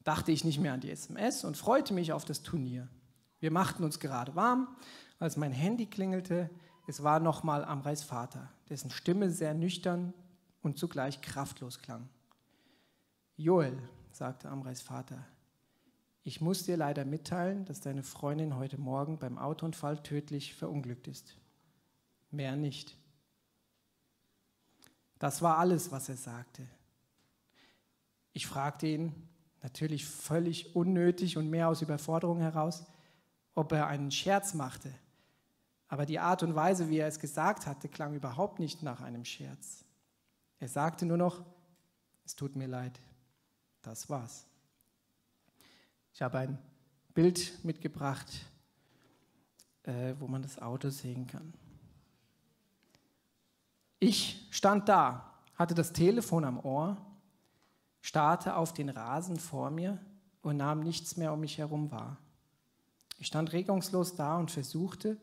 dachte 0.05 0.33
ich 0.33 0.45
nicht 0.45 0.61
mehr 0.61 0.73
an 0.73 0.81
die 0.81 0.91
SMS 0.91 1.45
und 1.45 1.57
freute 1.57 1.93
mich 1.93 2.12
auf 2.12 2.25
das 2.25 2.43
Turnier. 2.43 2.89
Wir 3.41 3.51
machten 3.51 3.85
uns 3.85 4.01
gerade 4.01 4.35
warm, 4.37 4.69
als 5.19 5.37
mein 5.37 5.53
Handy 5.53 5.87
klingelte. 5.87 6.51
Es 6.87 7.03
war 7.03 7.21
nochmal 7.21 7.65
Amreis 7.65 8.03
Vater, 8.03 8.49
dessen 8.73 8.91
Stimme 8.91 9.31
sehr 9.31 9.52
nüchtern 9.52 10.14
und 10.62 10.79
zugleich 10.79 11.21
kraftlos 11.21 11.81
klang. 11.81 12.09
Joel, 13.37 13.76
sagte 14.12 14.49
Amreis 14.49 14.81
Vater, 14.81 15.26
ich 16.25 16.41
muss 16.41 16.64
dir 16.64 16.79
leider 16.79 17.05
mitteilen, 17.05 17.67
dass 17.67 17.81
deine 17.81 18.02
Freundin 18.02 18.57
heute 18.57 18.79
Morgen 18.79 19.19
beim 19.19 19.37
Autounfall 19.37 20.02
tödlich 20.02 20.55
verunglückt 20.55 21.07
ist. 21.07 21.37
Mehr 22.31 22.57
nicht. 22.57 22.97
Das 25.19 25.43
war 25.43 25.59
alles, 25.59 25.93
was 25.93 26.09
er 26.09 26.17
sagte. 26.17 26.67
Ich 28.33 28.47
fragte 28.47 28.87
ihn, 28.87 29.12
natürlich 29.62 30.07
völlig 30.07 30.75
unnötig 30.75 31.37
und 31.37 31.50
mehr 31.50 31.69
aus 31.69 31.83
Überforderung 31.83 32.38
heraus, 32.38 32.87
ob 33.55 33.73
er 33.73 33.88
einen 33.88 34.11
Scherz 34.11 34.55
machte. 34.55 34.95
Aber 35.92 36.06
die 36.06 36.18
Art 36.18 36.42
und 36.42 36.54
Weise, 36.54 36.88
wie 36.88 36.96
er 36.96 37.06
es 37.06 37.18
gesagt 37.18 37.66
hatte, 37.66 37.87
klang 37.87 38.14
überhaupt 38.14 38.58
nicht 38.58 38.82
nach 38.82 39.02
einem 39.02 39.26
Scherz. 39.26 39.84
Er 40.58 40.68
sagte 40.68 41.04
nur 41.04 41.18
noch, 41.18 41.44
es 42.25 42.34
tut 42.34 42.56
mir 42.56 42.66
leid. 42.66 42.99
Das 43.82 44.08
war's. 44.08 44.46
Ich 46.14 46.22
habe 46.22 46.38
ein 46.38 46.58
Bild 47.12 47.62
mitgebracht, 47.62 48.26
äh, 49.82 50.14
wo 50.18 50.28
man 50.28 50.40
das 50.40 50.58
Auto 50.58 50.88
sehen 50.88 51.26
kann. 51.26 51.52
Ich 53.99 54.49
stand 54.50 54.88
da, 54.88 55.34
hatte 55.56 55.75
das 55.75 55.92
Telefon 55.92 56.46
am 56.46 56.58
Ohr 56.58 56.96
starrte 58.00 58.56
auf 58.56 58.72
den 58.72 58.88
Rasen 58.88 59.38
vor 59.38 59.70
mir 59.70 59.99
und 60.40 60.56
nahm 60.56 60.80
nichts 60.80 61.18
mehr 61.18 61.34
um 61.34 61.40
mich 61.40 61.58
herum 61.58 61.90
wahr. 61.90 62.16
Ich 63.18 63.26
stand 63.26 63.52
regungslos 63.52 64.16
da 64.16 64.38
und 64.38 64.50
versuchte, 64.50 65.20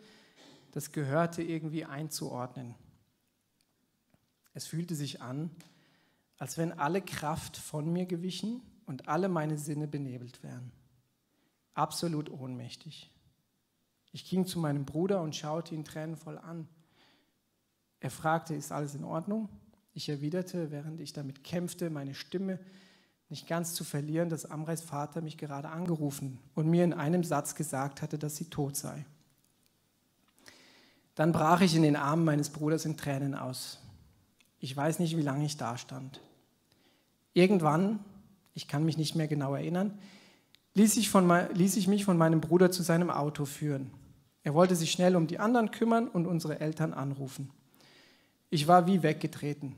das 0.72 0.92
Gehörte 0.92 1.42
irgendwie 1.42 1.86
einzuordnen. 1.86 2.76
Es 4.54 4.68
fühlte 4.68 4.96
sich 4.96 5.22
an, 5.22 5.52
als 6.38 6.58
wenn 6.58 6.72
alle 6.74 7.02
Kraft 7.02 7.58
von 7.58 7.92
mir 7.92 8.06
gewichen 8.06 8.62
und 8.86 9.08
alle 9.08 9.30
meine 9.30 9.58
Sinne 9.58 9.88
benebelt 9.88 10.42
wären. 10.44 10.72
Absolut 11.74 12.30
ohnmächtig. 12.30 13.12
Ich 14.12 14.28
ging 14.28 14.46
zu 14.46 14.60
meinem 14.60 14.86
Bruder 14.86 15.22
und 15.22 15.36
schaute 15.36 15.76
ihn 15.76 15.84
tränenvoll 15.84 16.38
an. 16.38 16.68
Er 18.00 18.10
fragte, 18.10 18.56
ist 18.56 18.72
alles 18.72 18.96
in 18.96 19.04
Ordnung? 19.04 19.50
Ich 19.94 20.10
erwiderte, 20.10 20.72
während 20.72 21.00
ich 21.00 21.14
damit 21.14 21.44
kämpfte, 21.44 21.90
meine 21.90 22.16
Stimme 22.16 22.60
nicht 23.28 23.48
ganz 23.48 23.76
zu 23.76 23.84
verlieren, 23.84 24.30
dass 24.30 24.46
Amreis 24.46 24.82
Vater 24.82 25.22
mich 25.22 25.38
gerade 25.38 25.70
angerufen 25.70 26.40
und 26.56 26.68
mir 26.68 26.84
in 26.84 26.94
einem 26.94 27.24
Satz 27.24 27.54
gesagt 27.54 28.02
hatte, 28.02 28.18
dass 28.18 28.38
sie 28.38 28.50
tot 28.50 28.76
sei. 28.76 29.06
Dann 31.20 31.34
brach 31.34 31.60
ich 31.60 31.76
in 31.76 31.82
den 31.82 31.98
Armen 31.98 32.24
meines 32.24 32.50
Bruders 32.50 32.86
in 32.86 32.96
Tränen 32.96 33.36
aus. 33.36 33.80
Ich 34.58 34.74
weiß 34.74 35.00
nicht, 35.00 35.18
wie 35.18 35.22
lange 35.22 35.44
ich 35.44 35.58
da 35.58 35.78
stand. 35.78 36.22
Irgendwann, 37.34 38.00
ich 38.54 38.70
kann 38.70 38.86
mich 38.86 38.98
nicht 38.98 39.16
mehr 39.16 39.28
genau 39.28 39.54
erinnern, 39.54 40.00
ließ 40.76 40.96
ich, 40.96 41.10
von, 41.10 41.30
ließ 41.54 41.76
ich 41.76 41.90
mich 41.90 42.06
von 42.06 42.18
meinem 42.18 42.40
Bruder 42.40 42.72
zu 42.72 42.84
seinem 42.84 43.10
Auto 43.10 43.44
führen. 43.44 43.92
Er 44.44 44.54
wollte 44.54 44.78
sich 44.78 44.94
schnell 44.94 45.18
um 45.18 45.28
die 45.28 45.40
anderen 45.40 45.72
kümmern 45.72 46.08
und 46.08 46.26
unsere 46.26 46.62
Eltern 46.62 46.94
anrufen. 46.94 47.52
Ich 48.50 48.70
war 48.70 48.88
wie 48.88 49.04
weggetreten. 49.04 49.76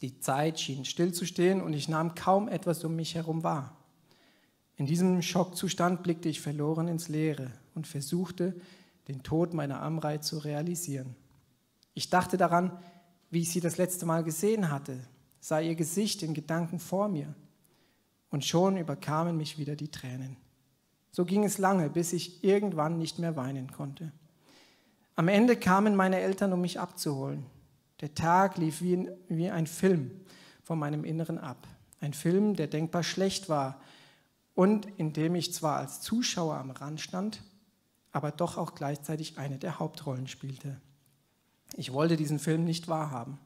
Die 0.00 0.18
Zeit 0.18 0.58
schien 0.58 0.86
stillzustehen 0.86 1.60
und 1.60 1.74
ich 1.74 1.90
nahm 1.90 2.14
kaum 2.14 2.48
etwas 2.48 2.82
um 2.84 2.96
mich 2.96 3.16
herum 3.16 3.42
wahr. 3.42 3.76
In 4.76 4.86
diesem 4.86 5.20
Schockzustand 5.20 6.02
blickte 6.02 6.30
ich 6.30 6.40
verloren 6.40 6.88
ins 6.88 7.10
Leere 7.10 7.50
und 7.74 7.86
versuchte, 7.86 8.54
den 9.08 9.22
Tod 9.22 9.54
meiner 9.54 9.82
Amrei 9.82 10.18
zu 10.18 10.38
realisieren. 10.38 11.14
Ich 11.94 12.10
dachte 12.10 12.36
daran, 12.36 12.78
wie 13.30 13.40
ich 13.40 13.50
sie 13.50 13.60
das 13.60 13.78
letzte 13.78 14.06
Mal 14.06 14.24
gesehen 14.24 14.70
hatte, 14.70 14.98
sah 15.40 15.60
ihr 15.60 15.74
Gesicht 15.74 16.22
in 16.22 16.34
Gedanken 16.34 16.78
vor 16.78 17.08
mir 17.08 17.34
und 18.30 18.44
schon 18.44 18.76
überkamen 18.76 19.36
mich 19.36 19.58
wieder 19.58 19.76
die 19.76 19.90
Tränen. 19.90 20.36
So 21.10 21.24
ging 21.24 21.44
es 21.44 21.58
lange, 21.58 21.90
bis 21.90 22.12
ich 22.12 22.42
irgendwann 22.42 22.98
nicht 22.98 23.18
mehr 23.18 23.36
weinen 23.36 23.70
konnte. 23.70 24.12
Am 25.14 25.28
Ende 25.28 25.56
kamen 25.56 25.94
meine 25.94 26.20
Eltern, 26.20 26.52
um 26.52 26.60
mich 26.62 26.80
abzuholen. 26.80 27.44
Der 28.00 28.14
Tag 28.14 28.56
lief 28.56 28.80
wie, 28.80 29.10
wie 29.28 29.50
ein 29.50 29.66
Film 29.66 30.10
von 30.62 30.78
meinem 30.78 31.04
Inneren 31.04 31.38
ab. 31.38 31.68
Ein 32.00 32.14
Film, 32.14 32.54
der 32.54 32.66
denkbar 32.66 33.02
schlecht 33.02 33.48
war 33.48 33.80
und 34.54 34.86
in 34.98 35.12
dem 35.12 35.34
ich 35.34 35.52
zwar 35.52 35.76
als 35.78 36.00
Zuschauer 36.00 36.56
am 36.56 36.70
Rand 36.70 37.00
stand, 37.00 37.42
aber 38.12 38.30
doch 38.30 38.58
auch 38.58 38.74
gleichzeitig 38.74 39.38
eine 39.38 39.58
der 39.58 39.78
Hauptrollen 39.78 40.28
spielte. 40.28 40.80
Ich 41.76 41.92
wollte 41.92 42.16
diesen 42.16 42.38
Film 42.38 42.64
nicht 42.64 42.88
wahrhaben. 42.88 43.38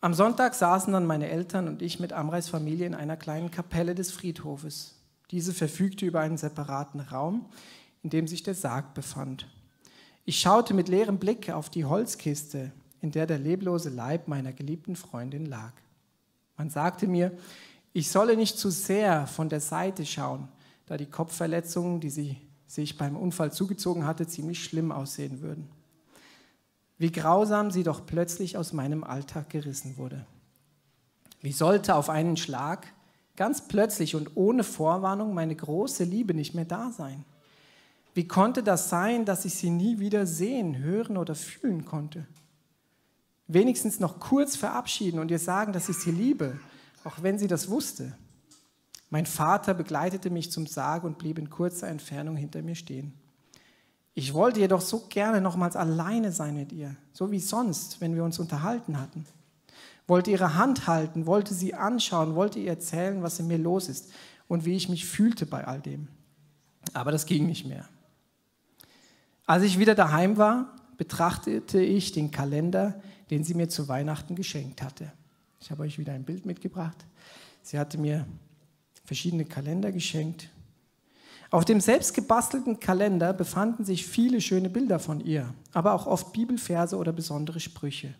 Am 0.00 0.14
Sonntag 0.14 0.54
saßen 0.54 0.92
dann 0.92 1.06
meine 1.06 1.28
Eltern 1.28 1.68
und 1.68 1.82
ich 1.82 1.98
mit 1.98 2.12
Amreis 2.12 2.48
Familie 2.48 2.86
in 2.86 2.94
einer 2.94 3.16
kleinen 3.16 3.50
Kapelle 3.50 3.94
des 3.94 4.12
Friedhofes. 4.12 4.96
Diese 5.30 5.52
verfügte 5.52 6.06
über 6.06 6.20
einen 6.20 6.36
separaten 6.36 7.00
Raum, 7.00 7.46
in 8.02 8.10
dem 8.10 8.26
sich 8.26 8.42
der 8.42 8.54
Sarg 8.54 8.94
befand. 8.94 9.48
Ich 10.24 10.40
schaute 10.40 10.74
mit 10.74 10.88
leerem 10.88 11.18
Blick 11.18 11.50
auf 11.50 11.68
die 11.70 11.84
Holzkiste, 11.84 12.72
in 13.00 13.10
der 13.12 13.26
der 13.26 13.38
leblose 13.38 13.90
Leib 13.90 14.28
meiner 14.28 14.52
geliebten 14.52 14.96
Freundin 14.96 15.46
lag. 15.46 15.72
Man 16.56 16.70
sagte 16.70 17.06
mir, 17.06 17.36
ich 17.92 18.10
solle 18.10 18.36
nicht 18.36 18.58
zu 18.58 18.70
sehr 18.70 19.26
von 19.26 19.48
der 19.48 19.60
Seite 19.60 20.04
schauen, 20.04 20.48
da 20.86 20.96
die 20.96 21.06
Kopfverletzungen, 21.06 22.00
die 22.00 22.10
sie 22.10 22.36
sich 22.68 22.96
beim 22.96 23.16
Unfall 23.16 23.52
zugezogen 23.52 24.06
hatte, 24.06 24.28
ziemlich 24.28 24.62
schlimm 24.62 24.92
aussehen 24.92 25.40
würden. 25.40 25.68
Wie 26.98 27.10
grausam 27.10 27.72
sie 27.72 27.82
doch 27.82 28.06
plötzlich 28.06 28.56
aus 28.56 28.72
meinem 28.72 29.02
Alltag 29.02 29.50
gerissen 29.50 29.96
wurde. 29.96 30.24
Wie 31.40 31.52
sollte 31.52 31.96
auf 31.96 32.10
einen 32.10 32.36
Schlag 32.36 32.86
ganz 33.34 33.66
plötzlich 33.66 34.14
und 34.14 34.36
ohne 34.36 34.62
Vorwarnung 34.62 35.34
meine 35.34 35.56
große 35.56 36.04
Liebe 36.04 36.34
nicht 36.34 36.54
mehr 36.54 36.64
da 36.64 36.92
sein? 36.92 37.24
Wie 38.14 38.28
konnte 38.28 38.62
das 38.62 38.88
sein, 38.88 39.24
dass 39.24 39.44
ich 39.44 39.54
sie 39.54 39.70
nie 39.70 39.98
wieder 39.98 40.26
sehen, 40.26 40.78
hören 40.78 41.16
oder 41.16 41.34
fühlen 41.34 41.84
konnte? 41.84 42.26
wenigstens 43.48 43.98
noch 43.98 44.20
kurz 44.20 44.54
verabschieden 44.54 45.18
und 45.18 45.30
ihr 45.30 45.38
sagen, 45.38 45.72
dass 45.72 45.88
ich 45.88 45.96
sie 45.96 46.12
liebe, 46.12 46.60
auch 47.02 47.22
wenn 47.22 47.38
sie 47.38 47.48
das 47.48 47.68
wusste. 47.68 48.16
Mein 49.10 49.26
Vater 49.26 49.74
begleitete 49.74 50.30
mich 50.30 50.50
zum 50.50 50.66
Sarg 50.66 51.04
und 51.04 51.18
blieb 51.18 51.38
in 51.38 51.50
kurzer 51.50 51.88
Entfernung 51.88 52.36
hinter 52.36 52.62
mir 52.62 52.74
stehen. 52.74 53.14
Ich 54.14 54.34
wollte 54.34 54.60
jedoch 54.60 54.80
so 54.80 55.06
gerne 55.08 55.40
nochmals 55.40 55.76
alleine 55.76 56.32
sein 56.32 56.56
mit 56.56 56.72
ihr, 56.72 56.96
so 57.12 57.30
wie 57.30 57.38
sonst, 57.38 58.00
wenn 58.00 58.14
wir 58.14 58.24
uns 58.24 58.38
unterhalten 58.38 59.00
hatten. 59.00 59.24
Wollte 60.06 60.30
ihre 60.30 60.56
Hand 60.56 60.86
halten, 60.86 61.26
wollte 61.26 61.54
sie 61.54 61.74
anschauen, 61.74 62.34
wollte 62.34 62.58
ihr 62.58 62.70
erzählen, 62.70 63.22
was 63.22 63.38
in 63.38 63.46
mir 63.46 63.58
los 63.58 63.88
ist 63.88 64.10
und 64.48 64.64
wie 64.64 64.74
ich 64.74 64.88
mich 64.88 65.06
fühlte 65.06 65.46
bei 65.46 65.66
all 65.66 65.80
dem. 65.80 66.08
Aber 66.94 67.12
das 67.12 67.26
ging 67.26 67.46
nicht 67.46 67.66
mehr. 67.66 67.88
Als 69.46 69.62
ich 69.62 69.78
wieder 69.78 69.94
daheim 69.94 70.36
war, 70.36 70.74
betrachtete 70.96 71.80
ich 71.80 72.12
den 72.12 72.30
Kalender, 72.30 73.00
den 73.30 73.44
sie 73.44 73.54
mir 73.54 73.68
zu 73.68 73.88
Weihnachten 73.88 74.34
geschenkt 74.34 74.82
hatte. 74.82 75.12
Ich 75.60 75.70
habe 75.70 75.82
euch 75.82 75.98
wieder 75.98 76.12
ein 76.12 76.24
Bild 76.24 76.44
mitgebracht. 76.44 77.06
Sie 77.62 77.78
hatte 77.78 77.98
mir 77.98 78.26
verschiedene 79.08 79.46
Kalender 79.46 79.90
geschenkt. 79.90 80.50
Auf 81.50 81.64
dem 81.64 81.80
selbst 81.80 82.12
gebastelten 82.12 82.78
Kalender 82.78 83.32
befanden 83.32 83.86
sich 83.86 84.06
viele 84.06 84.42
schöne 84.42 84.68
Bilder 84.68 84.98
von 84.98 85.20
ihr, 85.20 85.54
aber 85.72 85.94
auch 85.94 86.06
oft 86.06 86.34
Bibelverse 86.34 86.94
oder 86.94 87.10
besondere 87.10 87.58
Sprüche. 87.58 88.14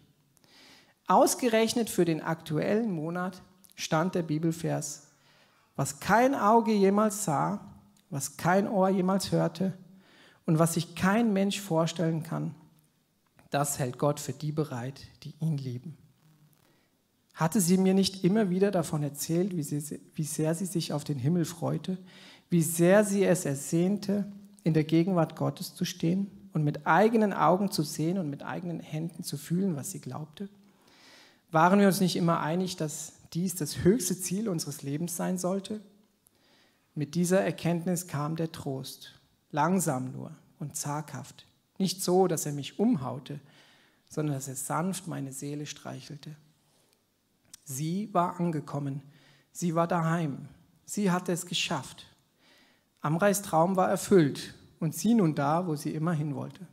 Ausgerechnet 1.07 1.90
für 1.90 2.07
den 2.07 2.23
aktuellen 2.23 2.90
Monat 2.90 3.42
stand 3.75 4.14
der 4.14 4.23
Bibelvers, 4.23 5.09
was 5.76 6.00
kein 6.00 6.35
Auge 6.35 6.73
jemals 6.73 7.25
sah, 7.25 7.61
was 8.09 8.38
kein 8.38 8.66
Ohr 8.66 8.88
jemals 8.88 9.30
hörte 9.30 9.75
und 10.47 10.59
was 10.59 10.73
sich 10.73 10.95
kein 10.95 11.35
Mensch 11.35 11.61
vorstellen 11.61 12.23
kann, 12.23 12.54
das 13.50 13.78
hält 13.78 13.99
Gott 13.99 14.21
für 14.21 14.33
die 14.33 14.52
bereit, 14.52 15.02
die 15.23 15.35
ihn 15.40 15.59
lieben. 15.59 15.99
Hatte 17.38 17.61
sie 17.61 17.78
mir 17.78 17.95
nicht 17.95 18.25
immer 18.25 18.50
wieder 18.50 18.73
davon 18.73 19.04
erzählt, 19.04 19.57
wie, 19.57 19.62
sie, 19.62 20.00
wie 20.16 20.25
sehr 20.25 20.57
sie 20.57 20.66
sich 20.66 20.92
auf 20.92 21.04
den 21.04 21.18
Himmel 21.18 21.45
freute, 21.45 21.97
wie 22.50 22.62
sehr 22.62 23.04
sie 23.04 23.23
es 23.23 23.45
ersehnte, 23.45 24.25
in 24.64 24.75
der 24.75 24.83
Gegenwart 24.83 25.37
Gottes 25.37 25.73
zu 25.73 25.85
stehen 25.85 26.33
und 26.52 26.64
mit 26.64 26.88
eigenen 26.88 27.33
Augen 27.33 27.71
zu 27.71 27.85
sehen 27.85 28.18
und 28.18 28.28
mit 28.28 28.42
eigenen 28.42 28.80
Händen 28.80 29.23
zu 29.23 29.37
fühlen, 29.37 29.76
was 29.76 29.92
sie 29.92 30.00
glaubte? 30.00 30.49
Waren 31.52 31.78
wir 31.78 31.87
uns 31.87 32.00
nicht 32.00 32.16
immer 32.16 32.40
einig, 32.40 32.75
dass 32.75 33.12
dies 33.33 33.54
das 33.54 33.85
höchste 33.85 34.18
Ziel 34.18 34.49
unseres 34.49 34.83
Lebens 34.83 35.14
sein 35.14 35.38
sollte? 35.38 35.80
Mit 36.97 37.14
dieser 37.14 37.40
Erkenntnis 37.40 38.09
kam 38.09 38.35
der 38.35 38.50
Trost, 38.50 39.14
langsam 39.52 40.11
nur 40.11 40.33
und 40.59 40.75
zaghaft, 40.75 41.47
nicht 41.78 42.02
so, 42.02 42.26
dass 42.26 42.47
er 42.47 42.52
mich 42.52 42.80
umhaute, 42.80 43.38
sondern 44.09 44.35
dass 44.35 44.49
er 44.49 44.57
sanft 44.57 45.07
meine 45.07 45.33
Seele 45.33 45.66
streichelte. 45.66 46.35
Sie 47.71 48.09
war 48.15 48.41
angekommen, 48.41 49.03
sie 49.53 49.75
war 49.75 49.87
daheim, 49.87 50.49
sie 50.87 51.11
hatte 51.11 51.33
es 51.33 51.45
geschafft. 51.45 52.07
Amreis 53.03 53.43
Traum 53.43 53.77
war 53.77 53.91
erfüllt 53.91 54.55
und 54.81 54.95
sie 54.95 55.13
nun 55.13 55.35
da, 55.35 55.67
wo 55.67 55.77
sie 55.77 55.93
immer 55.93 56.15
hin 56.15 56.35
wollte. 56.35 56.67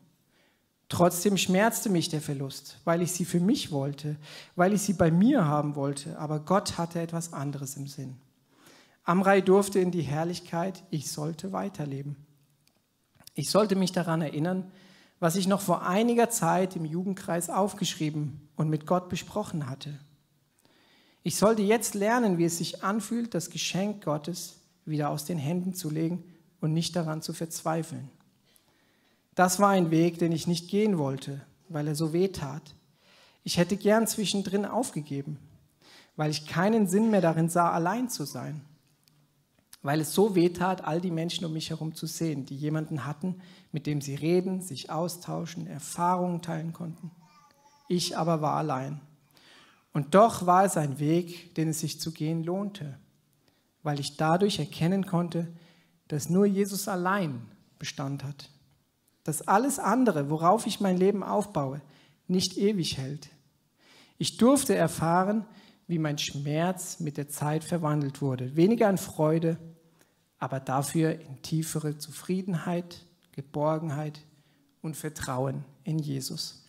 Trotzdem 0.88 1.36
schmerzte 1.36 1.90
mich 1.90 2.08
der 2.08 2.22
Verlust, 2.22 2.80
weil 2.86 3.02
ich 3.02 3.12
sie 3.12 3.25
für 3.25 3.42
mich 3.42 3.74
wollte, 3.74 4.16
weil 4.56 4.72
ich 4.72 4.84
sie 4.84 4.94
bei 4.94 5.12
mir 5.12 5.44
haben 5.44 5.75
wollte, 5.75 6.18
aber 6.18 6.40
Gott 6.40 6.78
hatte 6.78 7.02
etwas 7.02 7.34
anderes 7.34 7.75
im 7.75 7.88
Sinn. 7.88 8.16
Amrei 9.04 9.42
durfte 9.42 9.80
in 9.80 9.92
die 9.92 10.02
Herrlichkeit, 10.02 10.82
ich 10.92 11.12
sollte 11.12 11.52
weiterleben. 11.52 12.16
Ich 13.34 13.50
sollte 13.50 13.75
mich 13.75 13.92
daran 13.92 14.22
erinnern, 14.22 14.72
was 15.20 15.36
ich 15.36 15.46
noch 15.46 15.60
vor 15.60 15.86
einiger 15.86 16.30
Zeit 16.30 16.78
im 16.78 16.86
Jugendkreis 16.86 17.50
aufgeschrieben 17.50 18.48
und 18.56 18.70
mit 18.70 18.86
Gott 18.86 19.10
besprochen 19.10 19.70
hatte. 19.70 20.00
Ich 21.27 21.38
sollte 21.38 21.63
jetzt 21.63 21.96
lernen, 21.96 22.38
wie 22.38 22.46
es 22.46 22.60
sich 22.60 22.84
anfühlt, 22.84 23.34
das 23.34 23.50
Geschenk 23.50 24.03
Gottes 24.05 24.58
wieder 24.86 25.10
aus 25.10 25.25
den 25.25 25.39
Händen 25.39 25.74
zu 25.74 25.89
legen 25.89 26.24
und 26.62 26.72
nicht 26.72 26.96
daran 26.96 27.24
zu 27.24 27.34
verzweifeln. 27.34 28.12
Das 29.34 29.60
war 29.60 29.70
ein 29.70 29.89
Weg, 29.89 30.20
den 30.20 30.32
ich 30.32 30.46
nicht 30.46 30.70
gehen 30.70 31.00
wollte, 31.00 31.41
weil 31.67 31.88
er 31.88 31.96
so 31.96 32.13
weh 32.13 32.27
tat. 32.27 32.75
Ich 33.44 33.58
hätte 33.58 33.75
gern 33.75 34.05
zwischendrin 34.05 34.67
aufgegeben, 34.67 35.39
weil 36.15 36.29
ich 36.29 36.46
keinen 36.46 36.86
Sinn 36.86 37.10
mehr 37.10 37.22
darin 37.22 37.50
sah, 37.50 37.72
allein 37.72 38.08
zu 38.08 38.25
sein. 38.25 38.62
Weil 39.82 40.01
es 40.01 40.13
so 40.13 40.36
weh 40.36 40.50
tat, 40.50 40.84
all 40.84 41.01
die 41.01 41.10
Menschen 41.10 41.44
um 41.44 41.53
mich 41.53 41.72
herum 41.72 41.96
zu 41.96 42.05
sehen, 42.05 42.46
die 42.46 42.55
jemanden 42.55 43.03
hatten, 43.03 43.41
mit 43.72 43.88
dem 43.88 44.00
sie 44.00 44.13
reden, 44.13 44.62
sich 44.62 44.91
austauschen, 44.91 45.65
Erfahrungen 45.65 46.44
teilen 46.44 46.72
konnten. 46.72 47.10
Ich 47.88 48.15
aber 48.15 48.41
war 48.41 48.58
allein. 48.58 49.01
Und 49.96 50.14
doch 50.14 50.46
war 50.46 50.64
es 50.64 50.78
ein 50.78 51.00
Weg, 51.00 51.56
den 51.56 51.70
es 51.70 51.80
sich 51.80 52.00
zu 52.00 52.12
gehen 52.12 52.44
lohnte, 52.44 53.00
weil 53.82 54.00
ich 54.00 54.16
dadurch 54.16 54.60
erkennen 54.60 55.08
konnte, 55.08 55.52
dass 56.08 56.30
nur 56.30 56.46
Jesus 56.46 56.88
allein 56.88 57.42
Bestand 57.80 58.24
hat 58.24 58.52
dass 59.26 59.48
alles 59.48 59.80
andere, 59.80 60.30
worauf 60.30 60.67
ich 60.67 60.80
mein 60.80 60.98
Leben 60.98 61.24
aufbaue, 61.24 61.82
nicht 62.28 62.58
ewig 62.58 62.98
hält. 62.98 63.30
Ich 64.17 64.38
durfte 64.38 64.76
erfahren, 64.76 65.46
wie 65.88 66.00
mein 66.00 66.17
Schmerz 66.17 67.00
mit 67.00 67.17
der 67.17 67.28
Zeit 67.28 67.63
verwandelt 67.63 68.22
wurde. 68.22 68.56
Weniger 68.56 68.89
in 68.89 69.00
Freude, 69.00 69.58
aber 70.38 70.60
dafür 70.60 71.19
in 71.19 71.41
tiefere 71.41 71.98
Zufriedenheit, 71.98 73.04
Geborgenheit 73.32 74.22
und 74.82 74.96
Vertrauen 74.96 75.65
in 75.84 75.98
Jesus. 75.98 76.63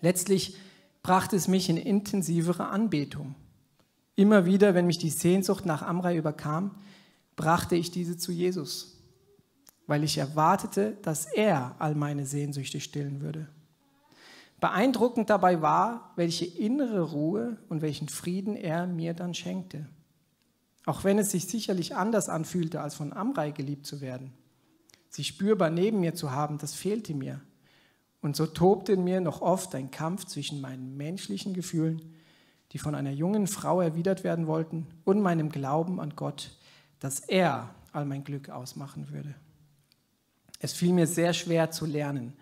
Letztlich 0.00 0.56
brachte 1.02 1.36
es 1.36 1.48
mich 1.48 1.68
in 1.68 1.76
intensivere 1.76 2.68
Anbetung. 2.68 3.34
Immer 4.14 4.44
wieder, 4.44 4.74
wenn 4.74 4.86
mich 4.86 4.98
die 4.98 5.10
Sehnsucht 5.10 5.66
nach 5.66 5.82
Amrei 5.82 6.16
überkam, 6.16 6.76
brachte 7.36 7.76
ich 7.76 7.90
diese 7.90 8.16
zu 8.16 8.30
Jesus 8.30 8.92
weil 9.86 10.04
ich 10.04 10.18
erwartete, 10.18 10.96
dass 11.02 11.26
er 11.26 11.76
all 11.78 11.94
meine 11.94 12.26
Sehnsüchte 12.26 12.80
stillen 12.80 13.20
würde. 13.20 13.48
Beeindruckend 14.60 15.28
dabei 15.28 15.60
war, 15.60 16.12
welche 16.16 16.44
innere 16.46 17.10
Ruhe 17.10 17.58
und 17.68 17.82
welchen 17.82 18.08
Frieden 18.08 18.54
er 18.54 18.86
mir 18.86 19.12
dann 19.12 19.34
schenkte. 19.34 19.88
Auch 20.86 21.04
wenn 21.04 21.18
es 21.18 21.30
sich 21.30 21.46
sicherlich 21.46 21.96
anders 21.96 22.28
anfühlte, 22.28 22.80
als 22.80 22.94
von 22.94 23.12
Amrei 23.12 23.50
geliebt 23.50 23.86
zu 23.86 24.00
werden. 24.00 24.32
Sie 25.08 25.24
spürbar 25.24 25.70
neben 25.70 26.00
mir 26.00 26.14
zu 26.14 26.30
haben, 26.30 26.58
das 26.58 26.74
fehlte 26.74 27.12
mir. 27.12 27.40
Und 28.22 28.36
so 28.36 28.46
tobte 28.46 28.92
in 28.92 29.04
mir 29.04 29.20
noch 29.20 29.42
oft 29.42 29.74
ein 29.74 29.90
Kampf 29.90 30.24
zwischen 30.24 30.60
meinen 30.60 30.96
menschlichen 30.96 31.52
Gefühlen, 31.52 32.14
die 32.70 32.78
von 32.78 32.94
einer 32.94 33.10
jungen 33.10 33.46
Frau 33.46 33.82
erwidert 33.82 34.24
werden 34.24 34.46
wollten, 34.46 34.86
und 35.04 35.20
meinem 35.20 35.50
Glauben 35.50 36.00
an 36.00 36.16
Gott, 36.16 36.56
dass 37.00 37.20
er 37.20 37.74
all 37.92 38.06
mein 38.06 38.24
Glück 38.24 38.48
ausmachen 38.48 39.10
würde. 39.10 39.34
Es 40.60 40.72
fiel 40.72 40.92
mir 40.92 41.08
sehr 41.08 41.34
schwer 41.34 41.72
zu 41.72 41.84
lernen, 41.84 42.32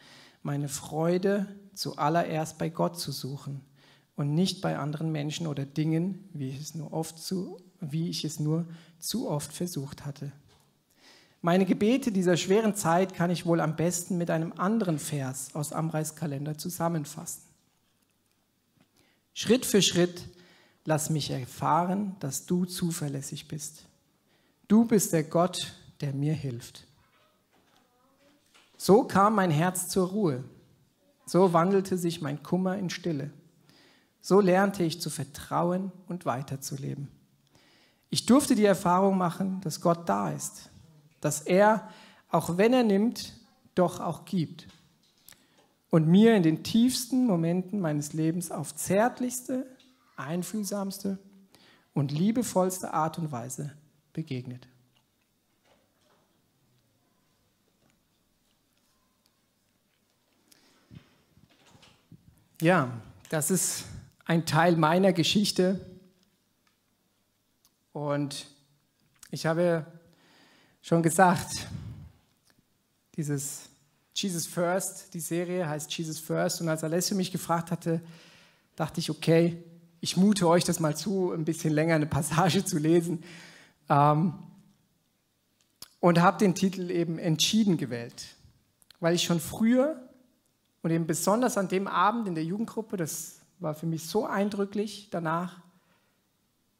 meine 0.42 0.68
Freude 0.68 1.46
zuallererst 1.74 2.58
bei 2.58 2.68
Gott 2.68 2.98
zu 2.98 3.10
suchen 3.10 3.62
und 4.14 4.34
nicht 4.34 4.60
bei 4.60 4.78
anderen 4.78 5.10
Menschen 5.10 5.46
oder 5.46 5.64
Dingen, 5.64 6.28
wie 6.34 6.50
ich 6.50 6.60
es 6.60 6.74
nur, 6.74 6.92
oft 6.92 7.18
zu, 7.18 7.58
wie 7.80 8.10
ich 8.10 8.24
es 8.24 8.38
nur 8.38 8.66
zu 8.98 9.28
oft 9.30 9.52
versucht 9.52 10.04
hatte. 10.04 10.30
Meine 11.42 11.64
Gebete 11.64 12.12
dieser 12.12 12.36
schweren 12.36 12.74
Zeit 12.74 13.14
kann 13.14 13.30
ich 13.30 13.46
wohl 13.46 13.60
am 13.60 13.76
besten 13.76 14.18
mit 14.18 14.30
einem 14.30 14.52
anderen 14.52 14.98
Vers 14.98 15.54
aus 15.54 15.72
Amreis 15.72 16.14
Kalender 16.14 16.58
zusammenfassen. 16.58 17.42
Schritt 19.32 19.64
für 19.64 19.80
Schritt 19.80 20.28
lass 20.84 21.08
mich 21.08 21.30
erfahren, 21.30 22.16
dass 22.20 22.44
du 22.44 22.66
zuverlässig 22.66 23.48
bist. 23.48 23.84
Du 24.68 24.84
bist 24.84 25.12
der 25.12 25.24
Gott, 25.24 25.74
der 26.00 26.12
mir 26.12 26.34
hilft. 26.34 26.86
So 28.76 29.04
kam 29.04 29.34
mein 29.34 29.50
Herz 29.50 29.88
zur 29.88 30.08
Ruhe. 30.08 30.44
So 31.26 31.52
wandelte 31.52 31.96
sich 31.96 32.20
mein 32.20 32.42
Kummer 32.42 32.76
in 32.76 32.90
Stille. 32.90 33.30
So 34.20 34.40
lernte 34.40 34.82
ich 34.82 35.00
zu 35.00 35.08
vertrauen 35.08 35.92
und 36.08 36.26
weiterzuleben. 36.26 37.08
Ich 38.10 38.26
durfte 38.26 38.54
die 38.54 38.64
Erfahrung 38.64 39.16
machen, 39.16 39.60
dass 39.62 39.80
Gott 39.80 40.08
da 40.08 40.30
ist, 40.32 40.70
dass 41.20 41.42
er, 41.42 41.88
auch 42.28 42.56
wenn 42.56 42.72
er 42.72 42.84
nimmt, 42.84 43.34
doch 43.74 44.00
auch 44.00 44.24
gibt 44.24 44.66
und 45.90 46.06
mir 46.06 46.36
in 46.36 46.42
den 46.42 46.62
tiefsten 46.62 47.26
Momenten 47.26 47.80
meines 47.80 48.12
Lebens 48.12 48.50
auf 48.50 48.74
zärtlichste, 48.74 49.66
einfühlsamste 50.16 51.18
und 51.94 52.12
liebevollste 52.12 52.94
Art 52.94 53.18
und 53.18 53.32
Weise 53.32 53.72
begegnet. 54.12 54.66
Ja, 62.60 62.90
das 63.30 63.50
ist 63.50 63.84
ein 64.26 64.44
Teil 64.44 64.76
meiner 64.76 65.14
Geschichte. 65.14 65.80
Und 67.92 68.46
ich 69.30 69.46
habe 69.46 69.86
schon 70.82 71.02
gesagt, 71.02 71.68
dieses 73.16 73.68
Jesus 74.14 74.46
First, 74.46 75.14
die 75.14 75.20
Serie 75.20 75.68
heißt 75.68 75.92
Jesus 75.96 76.18
First. 76.18 76.60
Und 76.60 76.68
als 76.68 76.84
Alessio 76.84 77.16
mich 77.16 77.32
gefragt 77.32 77.70
hatte, 77.70 78.00
dachte 78.76 79.00
ich, 79.00 79.10
okay, 79.10 79.62
ich 80.00 80.16
mute 80.16 80.48
euch 80.48 80.64
das 80.64 80.80
mal 80.80 80.96
zu, 80.96 81.32
ein 81.32 81.44
bisschen 81.44 81.72
länger 81.72 81.94
eine 81.94 82.06
Passage 82.06 82.64
zu 82.64 82.78
lesen. 82.78 83.22
Ähm, 83.88 84.34
und 86.00 86.20
habe 86.20 86.38
den 86.38 86.54
Titel 86.54 86.90
eben 86.90 87.18
entschieden 87.18 87.76
gewählt, 87.76 88.36
weil 89.00 89.14
ich 89.14 89.22
schon 89.22 89.38
früher 89.38 90.02
und 90.82 90.90
eben 90.90 91.06
besonders 91.06 91.58
an 91.58 91.68
dem 91.68 91.86
Abend 91.86 92.26
in 92.26 92.34
der 92.34 92.44
Jugendgruppe, 92.44 92.96
das 92.96 93.40
war 93.58 93.74
für 93.74 93.84
mich 93.84 94.06
so 94.06 94.24
eindrücklich 94.24 95.08
danach, 95.10 95.60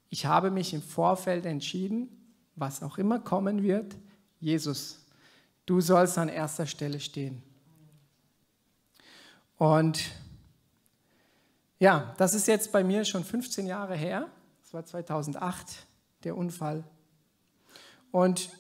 ich 0.09 0.25
habe 0.27 0.51
mich 0.51 0.73
im 0.73 0.83
Vorfeld 0.83 1.45
entschieden, 1.45 2.09
was 2.61 2.83
auch 2.83 2.99
immer 2.99 3.19
kommen 3.19 3.63
wird, 3.63 3.97
Jesus, 4.39 5.01
du 5.67 5.81
sollst 5.81 6.19
an 6.19 6.29
erster 6.29 6.67
Stelle 6.67 7.01
stehen. 7.01 7.43
Und 9.57 10.01
ja, 11.79 12.15
das 12.19 12.35
ist 12.35 12.47
jetzt 12.47 12.73
bei 12.73 12.85
mir 12.85 13.05
schon 13.05 13.25
15 13.25 13.67
Jahre 13.67 13.97
her. 13.97 14.29
Das 14.63 14.75
war 14.75 14.85
2008, 14.85 15.87
der 16.25 16.37
Unfall. 16.37 16.85
Und 18.11 18.51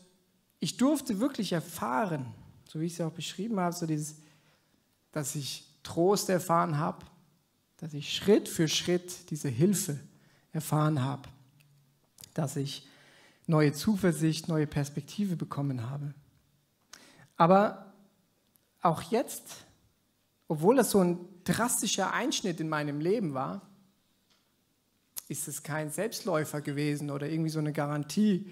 ich 0.58 0.76
durfte 0.76 1.20
wirklich 1.20 1.52
erfahren, 1.52 2.26
so 2.68 2.80
wie 2.80 2.86
ich 2.86 2.92
es 2.92 2.98
ja 2.98 3.06
auch 3.06 3.12
beschrieben 3.12 3.60
habe, 3.60 3.74
so 3.74 3.86
dieses, 3.86 4.16
dass 5.12 5.34
ich 5.34 5.66
Trost 5.82 6.28
erfahren 6.28 6.78
habe, 6.78 7.04
dass 7.78 7.94
ich 7.94 8.14
Schritt 8.14 8.48
für 8.48 8.68
Schritt 8.68 9.30
diese 9.30 9.48
Hilfe 9.48 9.98
erfahren 10.52 11.02
habe, 11.02 11.28
dass 12.34 12.56
ich 12.56 12.86
neue 13.50 13.72
Zuversicht, 13.72 14.48
neue 14.48 14.66
Perspektive 14.66 15.36
bekommen 15.36 15.90
habe. 15.90 16.14
Aber 17.36 17.92
auch 18.80 19.02
jetzt, 19.02 19.66
obwohl 20.48 20.76
das 20.76 20.90
so 20.90 21.00
ein 21.00 21.18
drastischer 21.44 22.12
Einschnitt 22.12 22.60
in 22.60 22.68
meinem 22.68 23.00
Leben 23.00 23.34
war, 23.34 23.62
ist 25.28 25.48
es 25.48 25.62
kein 25.62 25.90
Selbstläufer 25.90 26.60
gewesen 26.60 27.10
oder 27.10 27.28
irgendwie 27.28 27.50
so 27.50 27.58
eine 27.58 27.72
Garantie. 27.72 28.50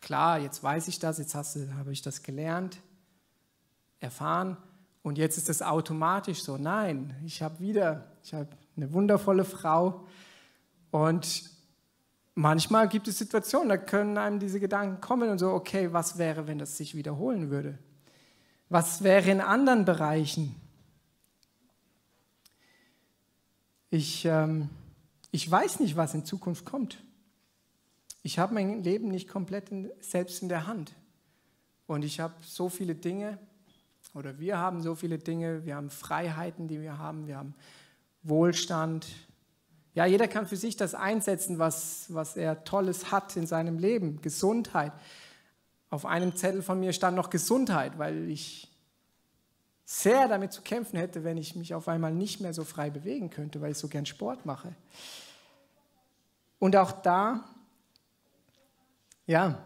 Klar, 0.00 0.38
jetzt 0.38 0.62
weiß 0.62 0.88
ich 0.88 0.98
das, 0.98 1.18
jetzt 1.18 1.34
du, 1.34 1.74
habe 1.74 1.92
ich 1.92 2.02
das 2.02 2.22
gelernt, 2.22 2.78
erfahren 3.98 4.56
und 5.02 5.18
jetzt 5.18 5.36
ist 5.36 5.48
es 5.48 5.62
automatisch 5.62 6.42
so. 6.42 6.56
Nein, 6.56 7.16
ich 7.24 7.42
habe 7.42 7.58
wieder, 7.60 8.12
ich 8.22 8.34
habe 8.34 8.48
eine 8.76 8.92
wundervolle 8.92 9.44
Frau 9.44 10.06
und 10.90 11.57
manchmal 12.38 12.88
gibt 12.88 13.08
es 13.08 13.18
Situationen, 13.18 13.68
da 13.68 13.76
können 13.76 14.16
einem 14.16 14.38
diese 14.38 14.60
Gedanken 14.60 15.00
kommen 15.00 15.28
und 15.28 15.38
so, 15.38 15.50
okay, 15.50 15.92
was 15.92 16.18
wäre, 16.18 16.46
wenn 16.46 16.58
das 16.58 16.76
sich 16.76 16.94
wiederholen 16.94 17.50
würde? 17.50 17.78
Was 18.68 19.02
wäre 19.02 19.30
in 19.30 19.40
anderen 19.40 19.84
Bereichen? 19.84 20.54
Ich, 23.90 24.24
ähm, 24.24 24.68
ich 25.32 25.50
weiß 25.50 25.80
nicht, 25.80 25.96
was 25.96 26.14
in 26.14 26.24
Zukunft 26.24 26.64
kommt. 26.64 27.02
Ich 28.22 28.38
habe 28.38 28.54
mein 28.54 28.82
Leben 28.82 29.08
nicht 29.08 29.28
komplett 29.28 29.70
in, 29.70 29.90
selbst 30.00 30.42
in 30.42 30.48
der 30.48 30.66
Hand. 30.66 30.92
Und 31.86 32.04
ich 32.04 32.20
habe 32.20 32.34
so 32.42 32.68
viele 32.68 32.94
Dinge, 32.94 33.38
oder 34.14 34.38
wir 34.38 34.58
haben 34.58 34.80
so 34.82 34.94
viele 34.94 35.18
Dinge, 35.18 35.64
wir 35.64 35.74
haben 35.74 35.90
Freiheiten, 35.90 36.68
die 36.68 36.80
wir 36.80 36.98
haben, 36.98 37.26
wir 37.26 37.36
haben 37.36 37.54
Wohlstand. 38.22 39.06
Ja, 39.98 40.06
jeder 40.06 40.28
kann 40.28 40.46
für 40.46 40.56
sich 40.56 40.76
das 40.76 40.94
einsetzen, 40.94 41.58
was, 41.58 42.06
was 42.14 42.36
er 42.36 42.62
Tolles 42.62 43.10
hat 43.10 43.34
in 43.34 43.48
seinem 43.48 43.78
Leben. 43.80 44.22
Gesundheit. 44.22 44.92
Auf 45.90 46.06
einem 46.06 46.36
Zettel 46.36 46.62
von 46.62 46.78
mir 46.78 46.92
stand 46.92 47.16
noch 47.16 47.30
Gesundheit, 47.30 47.98
weil 47.98 48.30
ich 48.30 48.70
sehr 49.84 50.28
damit 50.28 50.52
zu 50.52 50.62
kämpfen 50.62 51.00
hätte, 51.00 51.24
wenn 51.24 51.36
ich 51.36 51.56
mich 51.56 51.74
auf 51.74 51.88
einmal 51.88 52.12
nicht 52.12 52.40
mehr 52.40 52.54
so 52.54 52.62
frei 52.62 52.90
bewegen 52.90 53.28
könnte, 53.30 53.60
weil 53.60 53.72
ich 53.72 53.78
so 53.78 53.88
gern 53.88 54.06
Sport 54.06 54.46
mache. 54.46 54.72
Und 56.60 56.76
auch 56.76 56.92
da, 56.92 57.42
ja, 59.26 59.64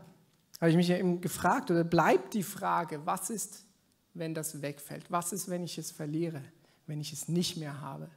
habe 0.63 0.71
ich 0.71 0.77
mich 0.77 0.89
eben 0.89 1.21
gefragt, 1.21 1.71
oder 1.71 1.85
bleibt 1.85 2.33
die 2.33 2.43
Frage, 2.43 3.05
was 3.05 3.29
ist, 3.29 3.67
wenn 4.15 4.33
das 4.33 4.63
wegfällt? 4.63 5.11
Was 5.11 5.35
ist, 5.35 5.51
wenn 5.51 5.63
ich 5.63 5.77
es 5.77 5.91
verliere, 5.91 6.41
wenn 6.87 7.03
ich 7.03 7.13
es 7.13 7.29
nicht 7.29 7.59
mehr 7.59 7.83
habe? 7.83 8.09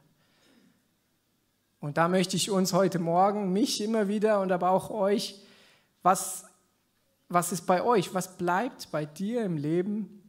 Und 1.86 1.98
da 1.98 2.08
möchte 2.08 2.34
ich 2.34 2.50
uns 2.50 2.72
heute 2.72 2.98
Morgen, 2.98 3.52
mich 3.52 3.80
immer 3.80 4.08
wieder 4.08 4.40
und 4.40 4.50
aber 4.50 4.70
auch 4.70 4.90
euch, 4.90 5.40
was, 6.02 6.44
was 7.28 7.52
ist 7.52 7.64
bei 7.64 7.80
euch? 7.80 8.12
Was 8.12 8.36
bleibt 8.36 8.90
bei 8.90 9.06
dir 9.06 9.44
im 9.44 9.56
Leben, 9.56 10.28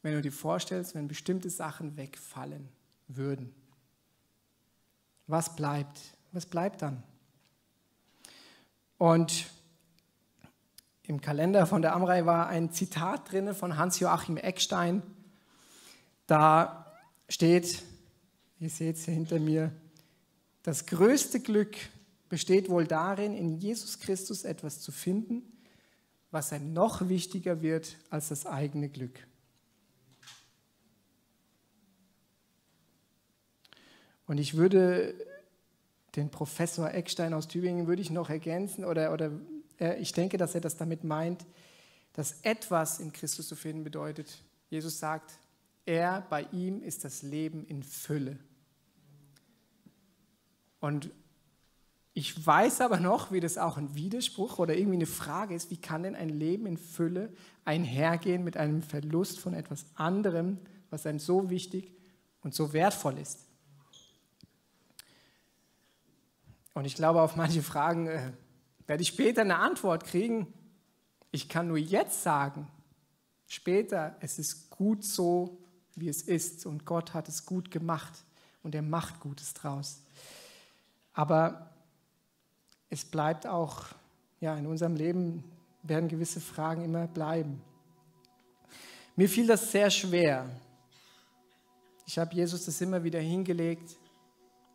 wenn 0.00 0.14
du 0.14 0.22
dir 0.22 0.32
vorstellst, 0.32 0.94
wenn 0.94 1.06
bestimmte 1.06 1.50
Sachen 1.50 1.98
wegfallen 1.98 2.70
würden. 3.06 3.54
Was 5.26 5.54
bleibt? 5.54 6.00
Was 6.32 6.46
bleibt 6.46 6.80
dann? 6.80 7.02
Und 8.96 9.44
im 11.02 11.20
Kalender 11.20 11.66
von 11.66 11.82
der 11.82 11.94
Amrei 11.94 12.24
war 12.24 12.46
ein 12.46 12.72
Zitat 12.72 13.30
drin 13.30 13.52
von 13.52 13.76
Hans-Joachim 13.76 14.38
Eckstein. 14.38 15.02
Da 16.26 16.94
steht, 17.28 17.82
ihr 18.58 18.70
seht 18.70 18.96
es 18.96 19.04
hinter 19.04 19.38
mir, 19.38 19.70
das 20.64 20.86
größte 20.86 21.40
Glück 21.40 21.76
besteht 22.28 22.68
wohl 22.68 22.86
darin, 22.86 23.34
in 23.34 23.58
Jesus 23.58 24.00
Christus 24.00 24.44
etwas 24.44 24.80
zu 24.80 24.90
finden, 24.90 25.42
was 26.30 26.52
ein 26.52 26.72
noch 26.72 27.08
wichtiger 27.08 27.62
wird 27.62 27.96
als 28.10 28.30
das 28.30 28.46
eigene 28.46 28.88
Glück. 28.88 29.26
Und 34.26 34.38
ich 34.38 34.56
würde 34.56 35.14
den 36.16 36.30
Professor 36.30 36.90
Eckstein 36.90 37.34
aus 37.34 37.46
Tübingen 37.46 37.86
würde 37.86 38.00
ich 38.00 38.10
noch 38.10 38.30
ergänzen 38.30 38.84
oder, 38.86 39.12
oder 39.12 39.32
äh, 39.78 40.00
ich 40.00 40.12
denke, 40.12 40.38
dass 40.38 40.54
er 40.54 40.62
das 40.62 40.76
damit 40.76 41.04
meint, 41.04 41.44
dass 42.14 42.40
etwas 42.42 43.00
in 43.00 43.12
Christus 43.12 43.48
zu 43.48 43.56
finden 43.56 43.84
bedeutet. 43.84 44.42
Jesus 44.70 44.98
sagt, 44.98 45.38
er, 45.84 46.22
bei 46.30 46.46
ihm 46.52 46.82
ist 46.82 47.04
das 47.04 47.22
Leben 47.22 47.66
in 47.66 47.82
Fülle. 47.82 48.38
Und 50.84 51.10
ich 52.12 52.46
weiß 52.46 52.82
aber 52.82 53.00
noch, 53.00 53.32
wie 53.32 53.40
das 53.40 53.56
auch 53.56 53.78
ein 53.78 53.94
Widerspruch 53.94 54.58
oder 54.58 54.76
irgendwie 54.76 54.98
eine 54.98 55.06
Frage 55.06 55.54
ist, 55.54 55.70
wie 55.70 55.78
kann 55.78 56.02
denn 56.02 56.14
ein 56.14 56.28
Leben 56.28 56.66
in 56.66 56.76
Fülle 56.76 57.32
einhergehen 57.64 58.44
mit 58.44 58.58
einem 58.58 58.82
Verlust 58.82 59.40
von 59.40 59.54
etwas 59.54 59.86
anderem, 59.94 60.58
was 60.90 61.06
einem 61.06 61.20
so 61.20 61.48
wichtig 61.48 61.90
und 62.42 62.54
so 62.54 62.74
wertvoll 62.74 63.16
ist? 63.16 63.46
Und 66.74 66.84
ich 66.84 66.96
glaube, 66.96 67.22
auf 67.22 67.34
manche 67.34 67.62
Fragen 67.62 68.06
äh, 68.06 68.32
werde 68.86 69.02
ich 69.04 69.08
später 69.08 69.40
eine 69.40 69.56
Antwort 69.60 70.04
kriegen. 70.04 70.52
Ich 71.30 71.48
kann 71.48 71.66
nur 71.66 71.78
jetzt 71.78 72.22
sagen, 72.22 72.68
später, 73.46 74.18
es 74.20 74.38
ist 74.38 74.68
gut 74.68 75.02
so, 75.02 75.64
wie 75.94 76.10
es 76.10 76.20
ist 76.20 76.66
und 76.66 76.84
Gott 76.84 77.14
hat 77.14 77.30
es 77.30 77.46
gut 77.46 77.70
gemacht 77.70 78.26
und 78.62 78.74
er 78.74 78.82
macht 78.82 79.20
Gutes 79.20 79.54
draus. 79.54 80.02
Aber 81.14 81.70
es 82.90 83.04
bleibt 83.04 83.46
auch, 83.46 83.86
ja, 84.40 84.56
in 84.56 84.66
unserem 84.66 84.96
Leben 84.96 85.44
werden 85.82 86.08
gewisse 86.08 86.40
Fragen 86.40 86.84
immer 86.84 87.06
bleiben. 87.06 87.62
Mir 89.16 89.28
fiel 89.28 89.46
das 89.46 89.70
sehr 89.70 89.90
schwer. 89.90 90.46
Ich 92.06 92.18
habe 92.18 92.34
Jesus 92.34 92.66
das 92.66 92.80
immer 92.80 93.02
wieder 93.04 93.20
hingelegt. 93.20 93.96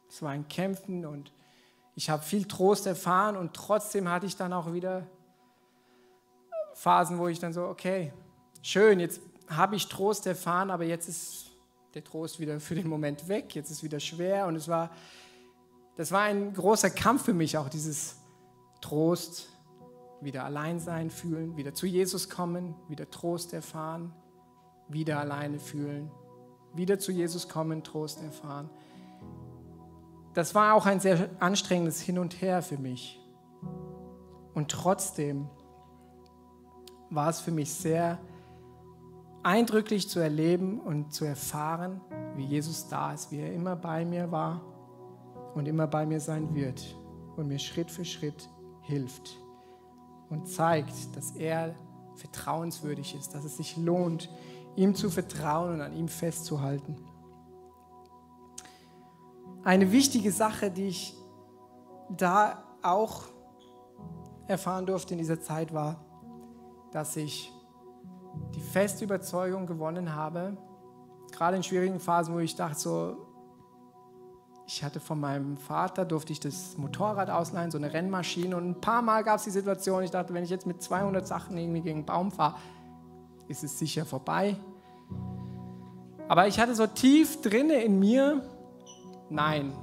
Es 0.09 0.21
war 0.21 0.31
ein 0.31 0.47
Kämpfen 0.47 1.05
und 1.05 1.31
ich 1.95 2.09
habe 2.09 2.23
viel 2.23 2.45
Trost 2.45 2.87
erfahren 2.87 3.35
und 3.35 3.53
trotzdem 3.53 4.09
hatte 4.09 4.25
ich 4.25 4.35
dann 4.35 4.53
auch 4.53 4.71
wieder 4.73 5.05
Phasen, 6.73 7.19
wo 7.19 7.27
ich 7.27 7.39
dann 7.39 7.51
so, 7.51 7.65
okay, 7.65 8.13
schön, 8.61 9.01
jetzt 9.01 9.19
habe 9.49 9.75
ich 9.75 9.87
Trost 9.87 10.25
erfahren, 10.25 10.71
aber 10.71 10.85
jetzt 10.85 11.09
ist 11.09 11.51
der 11.93 12.03
Trost 12.03 12.39
wieder 12.39 12.59
für 12.59 12.75
den 12.75 12.87
Moment 12.87 13.27
weg, 13.27 13.53
jetzt 13.53 13.69
ist 13.69 13.83
wieder 13.83 13.99
schwer 13.99 14.47
und 14.47 14.55
es 14.55 14.67
war, 14.67 14.89
das 15.99 16.13
war 16.13 16.21
ein 16.21 16.53
großer 16.53 16.89
Kampf 16.89 17.25
für 17.25 17.33
mich, 17.33 17.57
auch 17.57 17.67
dieses 17.67 18.15
Trost, 18.79 19.49
wieder 20.21 20.45
allein 20.45 20.79
sein 20.79 21.09
fühlen, 21.09 21.57
wieder 21.57 21.73
zu 21.73 21.85
Jesus 21.85 22.29
kommen, 22.29 22.73
wieder 22.87 23.09
Trost 23.09 23.53
erfahren, 23.53 24.13
wieder 24.87 25.19
alleine 25.19 25.59
fühlen, 25.59 26.09
wieder 26.73 26.99
zu 26.99 27.11
Jesus 27.11 27.49
kommen, 27.49 27.83
Trost 27.83 28.21
erfahren 28.23 28.69
das 30.33 30.55
war 30.55 30.73
auch 30.73 30.85
ein 30.85 31.01
sehr 31.01 31.29
anstrengendes 31.39 31.99
Hin 31.99 32.17
und 32.17 32.41
Her 32.41 32.61
für 32.61 32.77
mich. 32.77 33.19
Und 34.53 34.71
trotzdem 34.71 35.49
war 37.09 37.29
es 37.29 37.41
für 37.41 37.51
mich 37.51 37.73
sehr 37.73 38.19
eindrücklich 39.43 40.09
zu 40.09 40.19
erleben 40.19 40.79
und 40.79 41.13
zu 41.13 41.25
erfahren, 41.25 41.99
wie 42.35 42.45
Jesus 42.45 42.87
da 42.87 43.13
ist, 43.13 43.31
wie 43.31 43.39
er 43.39 43.53
immer 43.53 43.75
bei 43.75 44.05
mir 44.05 44.31
war 44.31 44.61
und 45.55 45.67
immer 45.67 45.87
bei 45.87 46.05
mir 46.05 46.19
sein 46.19 46.53
wird 46.55 46.95
und 47.35 47.47
mir 47.47 47.59
Schritt 47.59 47.91
für 47.91 48.05
Schritt 48.05 48.49
hilft 48.81 49.37
und 50.29 50.47
zeigt, 50.47 51.15
dass 51.15 51.31
er 51.31 51.75
vertrauenswürdig 52.15 53.15
ist, 53.15 53.33
dass 53.33 53.43
es 53.43 53.57
sich 53.57 53.77
lohnt, 53.77 54.29
ihm 54.75 54.95
zu 54.95 55.09
vertrauen 55.09 55.75
und 55.75 55.81
an 55.81 55.95
ihm 55.95 56.07
festzuhalten. 56.07 56.95
Eine 59.63 59.91
wichtige 59.91 60.31
Sache, 60.31 60.71
die 60.71 60.87
ich 60.87 61.15
da 62.09 62.63
auch 62.81 63.23
erfahren 64.47 64.85
durfte 64.85 65.13
in 65.13 65.19
dieser 65.19 65.41
Zeit, 65.41 65.73
war, 65.73 66.03
dass 66.91 67.15
ich 67.15 67.51
die 68.55 68.61
feste 68.61 69.03
Überzeugung 69.03 69.67
gewonnen 69.67 70.15
habe, 70.15 70.57
gerade 71.31 71.57
in 71.57 71.63
schwierigen 71.63 71.99
Phasen, 71.99 72.33
wo 72.33 72.39
ich 72.39 72.55
dachte, 72.55 72.79
so, 72.79 73.28
ich 74.71 74.83
hatte 74.83 74.99
von 74.99 75.19
meinem 75.19 75.57
Vater, 75.57 76.05
durfte 76.05 76.31
ich 76.31 76.39
das 76.39 76.77
Motorrad 76.77 77.31
ausleihen, 77.31 77.71
so 77.71 77.79
eine 77.79 77.91
Rennmaschine. 77.91 78.55
Und 78.55 78.69
ein 78.69 78.79
paar 78.79 79.01
Mal 79.01 79.23
gab 79.23 79.37
es 79.37 79.45
die 79.45 79.49
Situation, 79.49 80.03
ich 80.03 80.11
dachte, 80.11 80.31
wenn 80.35 80.43
ich 80.43 80.51
jetzt 80.51 80.67
mit 80.67 80.79
200 80.79 81.25
Sachen 81.25 81.57
irgendwie 81.57 81.81
gegen 81.81 81.97
einen 81.97 82.05
Baum 82.05 82.31
fahre, 82.31 82.55
ist 83.47 83.63
es 83.63 83.79
sicher 83.79 84.05
vorbei. 84.05 84.55
Aber 86.27 86.47
ich 86.47 86.59
hatte 86.59 86.75
so 86.75 86.85
tief 86.85 87.41
drinne 87.41 87.81
in 87.83 87.97
mir 87.97 88.43
Nein, 89.31 89.73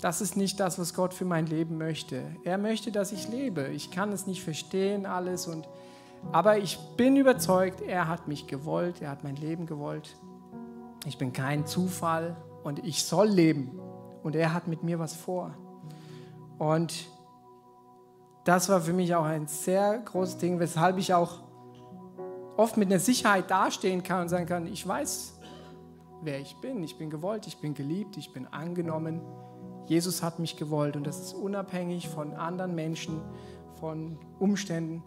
das 0.00 0.20
ist 0.20 0.36
nicht 0.36 0.58
das, 0.58 0.78
was 0.78 0.94
Gott 0.94 1.14
für 1.14 1.24
mein 1.24 1.46
Leben 1.46 1.78
möchte. 1.78 2.22
Er 2.44 2.58
möchte, 2.58 2.90
dass 2.92 3.12
ich 3.12 3.28
lebe. 3.28 3.68
Ich 3.68 3.90
kann 3.90 4.12
es 4.12 4.26
nicht 4.26 4.42
verstehen 4.42 5.06
alles 5.06 5.46
und 5.46 5.68
Aber 6.32 6.58
ich 6.58 6.78
bin 6.96 7.16
überzeugt, 7.16 7.80
er 7.80 8.08
hat 8.08 8.26
mich 8.26 8.48
gewollt, 8.48 9.00
er 9.00 9.10
hat 9.10 9.22
mein 9.22 9.36
Leben 9.36 9.66
gewollt. 9.66 10.16
Ich 11.06 11.18
bin 11.18 11.32
kein 11.32 11.66
Zufall 11.66 12.36
und 12.62 12.84
ich 12.84 13.04
soll 13.04 13.28
leben. 13.28 13.80
Und 14.22 14.36
er 14.36 14.54
hat 14.54 14.68
mit 14.68 14.82
mir 14.82 14.98
was 14.98 15.14
vor. 15.14 15.54
Und 16.58 17.06
das 18.44 18.68
war 18.68 18.80
für 18.80 18.92
mich 18.92 19.14
auch 19.14 19.24
ein 19.24 19.46
sehr 19.46 19.98
großes 19.98 20.38
Ding, 20.38 20.58
weshalb 20.58 20.98
ich 20.98 21.14
auch 21.14 21.40
oft 22.56 22.76
mit 22.76 22.88
einer 22.88 23.00
Sicherheit 23.00 23.50
dastehen 23.50 24.02
kann 24.02 24.22
und 24.22 24.28
sagen 24.28 24.46
kann, 24.46 24.66
ich 24.66 24.86
weiß, 24.86 25.38
wer 26.22 26.40
ich 26.40 26.56
bin. 26.56 26.82
Ich 26.82 26.98
bin 26.98 27.10
gewollt, 27.10 27.46
ich 27.46 27.58
bin 27.58 27.74
geliebt, 27.74 28.16
ich 28.16 28.32
bin 28.32 28.46
angenommen. 28.46 29.20
Jesus 29.86 30.22
hat 30.22 30.38
mich 30.38 30.56
gewollt 30.56 30.96
und 30.96 31.06
das 31.06 31.20
ist 31.20 31.34
unabhängig 31.34 32.08
von 32.08 32.34
anderen 32.34 32.74
Menschen, 32.74 33.20
von 33.80 34.18
Umständen. 34.38 35.02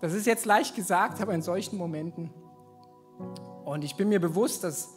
Das 0.00 0.14
ist 0.14 0.26
jetzt 0.26 0.46
leicht 0.46 0.74
gesagt, 0.76 1.20
aber 1.20 1.34
in 1.34 1.42
solchen 1.42 1.76
Momenten. 1.76 2.30
Und 3.64 3.84
ich 3.84 3.96
bin 3.96 4.08
mir 4.08 4.20
bewusst, 4.20 4.64
dass, 4.64 4.94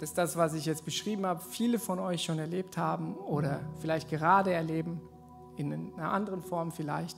dass 0.00 0.14
das, 0.14 0.36
was 0.36 0.54
ich 0.54 0.64
jetzt 0.64 0.84
beschrieben 0.84 1.26
habe, 1.26 1.40
viele 1.40 1.78
von 1.78 1.98
euch 1.98 2.22
schon 2.22 2.38
erlebt 2.38 2.76
haben 2.76 3.16
oder 3.16 3.60
vielleicht 3.80 4.08
gerade 4.08 4.52
erleben, 4.52 5.00
in 5.56 5.72
einer 5.72 6.12
anderen 6.12 6.40
Form 6.40 6.70
vielleicht. 6.70 7.16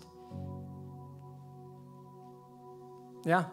Ja, 3.24 3.50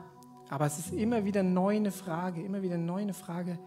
aber 0.49 0.65
es 0.65 0.79
ist 0.79 0.93
immer 0.93 1.25
wieder 1.25 1.43
neu 1.43 1.75
eine 1.75 1.91
Frage, 1.91 2.41
immer 2.41 2.61
wieder 2.61 2.77
neu 2.77 3.01
eine 3.01 3.13
Frage, 3.13 3.59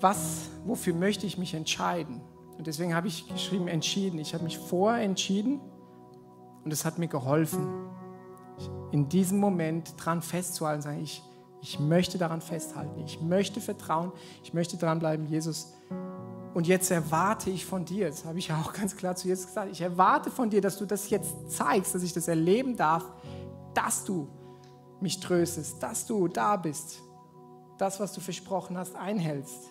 was, 0.00 0.50
wofür 0.66 0.94
möchte 0.94 1.26
ich 1.26 1.38
mich 1.38 1.54
entscheiden? 1.54 2.20
Und 2.58 2.66
deswegen 2.66 2.94
habe 2.94 3.08
ich 3.08 3.26
geschrieben, 3.28 3.68
entschieden. 3.68 4.18
Ich 4.18 4.34
habe 4.34 4.44
mich 4.44 4.58
vorentschieden 4.58 5.60
und 6.64 6.72
es 6.72 6.84
hat 6.84 6.98
mir 6.98 7.08
geholfen, 7.08 7.66
in 8.92 9.08
diesem 9.08 9.38
Moment 9.38 9.94
dran 9.96 10.22
festzuhalten, 10.22 10.82
sagen, 10.82 11.02
ich, 11.02 11.22
ich 11.64 11.80
möchte 11.80 12.18
daran 12.18 12.42
festhalten, 12.42 13.00
ich 13.06 13.22
möchte 13.22 13.58
vertrauen, 13.58 14.12
ich 14.42 14.52
möchte 14.52 14.76
dranbleiben, 14.76 15.26
Jesus. 15.26 15.72
Und 16.52 16.66
jetzt 16.66 16.90
erwarte 16.90 17.48
ich 17.48 17.64
von 17.64 17.86
dir, 17.86 18.10
das 18.10 18.26
habe 18.26 18.38
ich 18.38 18.48
ja 18.48 18.60
auch 18.60 18.74
ganz 18.74 18.94
klar 18.94 19.16
zu 19.16 19.28
Jesus 19.28 19.46
gesagt, 19.46 19.72
ich 19.72 19.80
erwarte 19.80 20.30
von 20.30 20.50
dir, 20.50 20.60
dass 20.60 20.76
du 20.76 20.84
das 20.84 21.08
jetzt 21.08 21.50
zeigst, 21.50 21.94
dass 21.94 22.02
ich 22.02 22.12
das 22.12 22.28
erleben 22.28 22.76
darf, 22.76 23.04
dass 23.72 24.04
du 24.04 24.28
mich 25.00 25.20
tröstest, 25.20 25.82
dass 25.82 26.04
du 26.04 26.28
da 26.28 26.56
bist, 26.56 27.00
das, 27.78 27.98
was 27.98 28.12
du 28.12 28.20
versprochen 28.20 28.76
hast, 28.76 28.94
einhältst. 28.94 29.70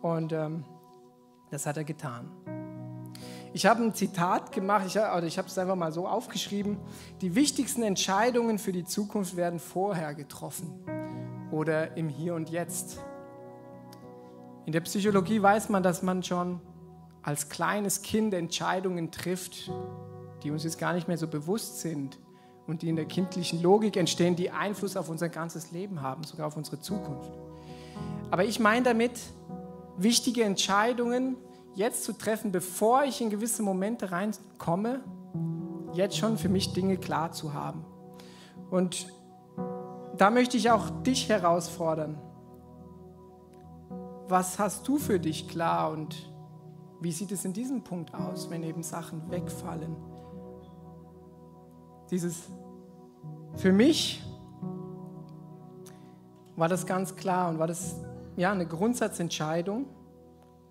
Und 0.00 0.32
ähm, 0.32 0.64
das 1.52 1.64
hat 1.64 1.76
er 1.76 1.84
getan. 1.84 2.63
Ich 3.54 3.66
habe 3.66 3.84
ein 3.84 3.94
Zitat 3.94 4.50
gemacht, 4.50 4.84
ich, 4.88 4.96
oder 4.96 5.22
ich 5.22 5.38
habe 5.38 5.46
es 5.46 5.56
einfach 5.56 5.76
mal 5.76 5.92
so 5.92 6.08
aufgeschrieben. 6.08 6.76
Die 7.20 7.36
wichtigsten 7.36 7.84
Entscheidungen 7.84 8.58
für 8.58 8.72
die 8.72 8.84
Zukunft 8.84 9.36
werden 9.36 9.60
vorher 9.60 10.12
getroffen 10.12 10.74
oder 11.52 11.96
im 11.96 12.08
Hier 12.08 12.34
und 12.34 12.50
Jetzt. 12.50 12.98
In 14.66 14.72
der 14.72 14.80
Psychologie 14.80 15.40
weiß 15.40 15.68
man, 15.68 15.84
dass 15.84 16.02
man 16.02 16.24
schon 16.24 16.60
als 17.22 17.48
kleines 17.48 18.02
Kind 18.02 18.34
Entscheidungen 18.34 19.12
trifft, 19.12 19.70
die 20.42 20.50
uns 20.50 20.64
jetzt 20.64 20.80
gar 20.80 20.92
nicht 20.92 21.06
mehr 21.06 21.16
so 21.16 21.28
bewusst 21.28 21.80
sind 21.80 22.18
und 22.66 22.82
die 22.82 22.88
in 22.88 22.96
der 22.96 23.06
kindlichen 23.06 23.62
Logik 23.62 23.96
entstehen, 23.96 24.34
die 24.34 24.50
Einfluss 24.50 24.96
auf 24.96 25.08
unser 25.08 25.28
ganzes 25.28 25.70
Leben 25.70 26.02
haben, 26.02 26.24
sogar 26.24 26.48
auf 26.48 26.56
unsere 26.56 26.80
Zukunft. 26.80 27.30
Aber 28.32 28.44
ich 28.44 28.58
meine 28.58 28.82
damit, 28.82 29.12
wichtige 29.96 30.42
Entscheidungen 30.42 31.36
jetzt 31.74 32.04
zu 32.04 32.12
treffen, 32.12 32.52
bevor 32.52 33.04
ich 33.04 33.20
in 33.20 33.30
gewisse 33.30 33.62
Momente 33.62 34.12
reinkomme, 34.12 35.00
jetzt 35.92 36.16
schon 36.16 36.38
für 36.38 36.48
mich 36.48 36.72
Dinge 36.72 36.96
klar 36.96 37.32
zu 37.32 37.52
haben. 37.52 37.84
Und 38.70 39.06
da 40.16 40.30
möchte 40.30 40.56
ich 40.56 40.70
auch 40.70 40.90
dich 41.02 41.28
herausfordern. 41.28 42.18
Was 44.28 44.58
hast 44.58 44.86
du 44.88 44.98
für 44.98 45.20
dich 45.20 45.48
klar 45.48 45.90
und 45.90 46.30
wie 47.00 47.12
sieht 47.12 47.32
es 47.32 47.44
in 47.44 47.52
diesem 47.52 47.84
Punkt 47.84 48.14
aus, 48.14 48.48
wenn 48.50 48.62
eben 48.62 48.82
Sachen 48.82 49.30
wegfallen? 49.30 49.96
Dieses, 52.10 52.44
für 53.56 53.72
mich 53.72 54.22
war 56.56 56.68
das 56.68 56.86
ganz 56.86 57.16
klar 57.16 57.50
und 57.50 57.58
war 57.58 57.66
das 57.66 57.96
ja 58.36 58.52
eine 58.52 58.66
Grundsatzentscheidung, 58.66 59.86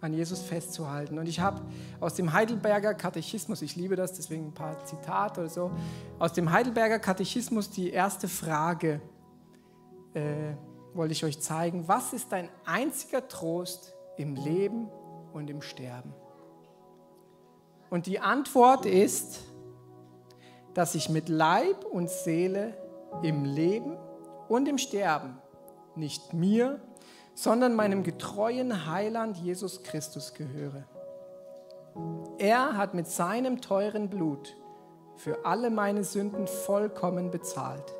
an 0.03 0.13
Jesus 0.13 0.41
festzuhalten. 0.41 1.17
Und 1.17 1.27
ich 1.27 1.39
habe 1.39 1.61
aus 2.01 2.13
dem 2.13 2.33
Heidelberger 2.33 2.93
Katechismus, 2.93 3.61
ich 3.61 3.77
liebe 3.77 3.95
das, 3.95 4.11
deswegen 4.13 4.47
ein 4.47 4.53
paar 4.53 4.83
Zitate 4.83 5.41
oder 5.41 5.49
so, 5.49 5.71
aus 6.19 6.33
dem 6.33 6.51
Heidelberger 6.51 6.99
Katechismus 6.99 7.69
die 7.69 7.89
erste 7.89 8.27
Frage 8.27 9.01
äh, 10.13 10.55
wollte 10.93 11.13
ich 11.13 11.23
euch 11.23 11.39
zeigen. 11.39 11.87
Was 11.87 12.11
ist 12.11 12.33
dein 12.33 12.49
einziger 12.65 13.29
Trost 13.29 13.93
im 14.17 14.35
Leben 14.35 14.89
und 15.31 15.49
im 15.49 15.61
Sterben? 15.61 16.13
Und 17.89 18.05
die 18.05 18.19
Antwort 18.19 18.85
ist, 18.85 19.39
dass 20.73 20.95
ich 20.95 21.07
mit 21.07 21.29
Leib 21.29 21.85
und 21.85 22.09
Seele 22.09 22.77
im 23.21 23.45
Leben 23.45 23.95
und 24.49 24.67
im 24.67 24.77
Sterben 24.77 25.37
nicht 25.95 26.33
mir, 26.33 26.81
sondern 27.35 27.75
meinem 27.75 28.03
getreuen 28.03 28.87
Heiland 28.89 29.37
Jesus 29.37 29.83
Christus 29.83 30.33
gehöre. 30.33 30.85
Er 32.37 32.77
hat 32.77 32.93
mit 32.93 33.07
seinem 33.07 33.61
teuren 33.61 34.09
Blut 34.09 34.55
für 35.15 35.45
alle 35.45 35.69
meine 35.69 36.03
Sünden 36.03 36.47
vollkommen 36.47 37.31
bezahlt 37.31 37.93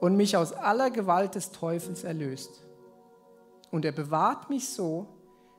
und 0.00 0.16
mich 0.16 0.36
aus 0.36 0.52
aller 0.52 0.90
Gewalt 0.90 1.34
des 1.34 1.52
Teufels 1.52 2.04
erlöst. 2.04 2.62
Und 3.70 3.84
er 3.84 3.92
bewahrt 3.92 4.50
mich 4.50 4.68
so, 4.68 5.06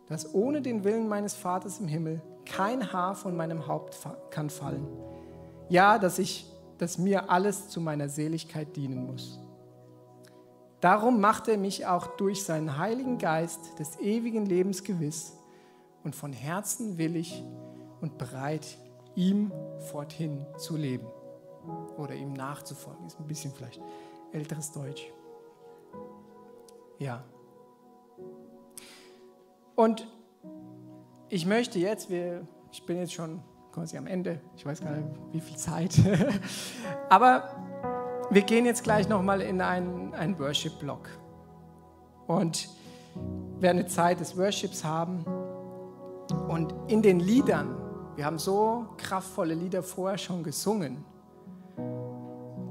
dass 0.08 0.34
ohne 0.34 0.62
den 0.62 0.84
Willen 0.84 1.08
meines 1.08 1.34
Vaters 1.34 1.80
im 1.80 1.88
Himmel 1.88 2.22
kein 2.46 2.94
Haar 2.94 3.16
von 3.16 3.36
meinem 3.36 3.68
Haupt 3.68 3.98
kann 4.30 4.50
fallen 4.50 4.88
ja, 5.70 5.98
dass, 5.98 6.20
ich, 6.20 6.46
dass 6.78 6.98
mir 6.98 7.30
alles 7.30 7.70
zu 7.70 7.82
meiner 7.82 8.10
Seligkeit 8.10 8.76
dienen 8.76 9.06
muss. 9.06 9.40
Darum 10.82 11.20
macht 11.20 11.48
er 11.48 11.58
mich 11.58 11.86
auch 11.88 12.08
durch 12.18 12.44
seinen 12.44 12.78
Heiligen 12.78 13.18
Geist 13.18 13.80
des 13.80 13.98
ewigen 14.00 14.46
Lebens 14.46 14.84
gewiss 14.84 15.34
und 16.04 16.16
von 16.16 16.34
Herzen 16.34 16.98
willig 16.98 17.44
und 18.02 18.18
bereit, 18.18 18.78
ihm 19.16 19.52
forthin 19.92 20.46
zu 20.58 20.76
leben 20.76 21.08
oder 21.98 22.14
ihm 22.14 22.34
nachzufolgen. 22.34 23.08
Ist 23.08 23.20
ein 23.20 23.28
bisschen 23.28 23.52
vielleicht 23.52 23.82
älteres 24.32 24.72
Deutsch. 24.72 25.12
Ja. 27.00 27.24
Und 29.76 30.08
ich 31.30 31.46
möchte 31.46 31.80
jetzt, 31.80 32.10
wir, 32.10 32.48
ich 32.72 32.86
bin 32.86 32.98
jetzt 32.98 33.14
schon 33.14 33.42
quasi 33.72 33.98
am 33.98 34.08
Ende. 34.08 34.40
Ich 34.56 34.66
weiß 34.66 34.82
gar 34.82 34.92
nicht, 34.92 35.08
wie 35.32 35.40
viel 35.42 35.58
Zeit. 35.58 36.00
Aber 37.10 37.64
wir 38.30 38.42
gehen 38.42 38.66
jetzt 38.66 38.84
gleich 38.84 39.08
nochmal 39.08 39.42
in 39.42 39.62
einen, 39.62 40.14
einen 40.14 40.38
Worship-Block. 40.40 41.08
Und 42.28 42.70
werden 43.60 43.80
eine 43.80 43.88
Zeit 43.88 44.20
des 44.20 44.38
Worships 44.38 44.84
haben. 44.84 45.26
Und 46.48 46.74
in 46.88 47.02
den 47.02 47.20
Liedern, 47.20 47.76
wir 48.16 48.26
haben 48.26 48.40
so 48.40 48.88
kraftvolle 48.98 49.54
Lieder 49.54 49.84
vorher 49.84 50.18
schon 50.18 50.44
gesungen. 50.44 51.04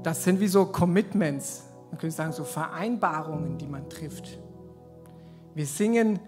Das 0.03 0.23
sind 0.23 0.39
wie 0.39 0.47
so 0.47 0.65
Commitments, 0.65 1.63
man 1.89 1.99
könnte 1.99 2.15
sagen, 2.15 2.31
so 2.31 2.43
Vereinbarungen, 2.43 3.57
die 3.57 3.67
man 3.67 3.89
trifft. 3.89 4.39
Wir 5.55 5.65
singen 5.65 6.19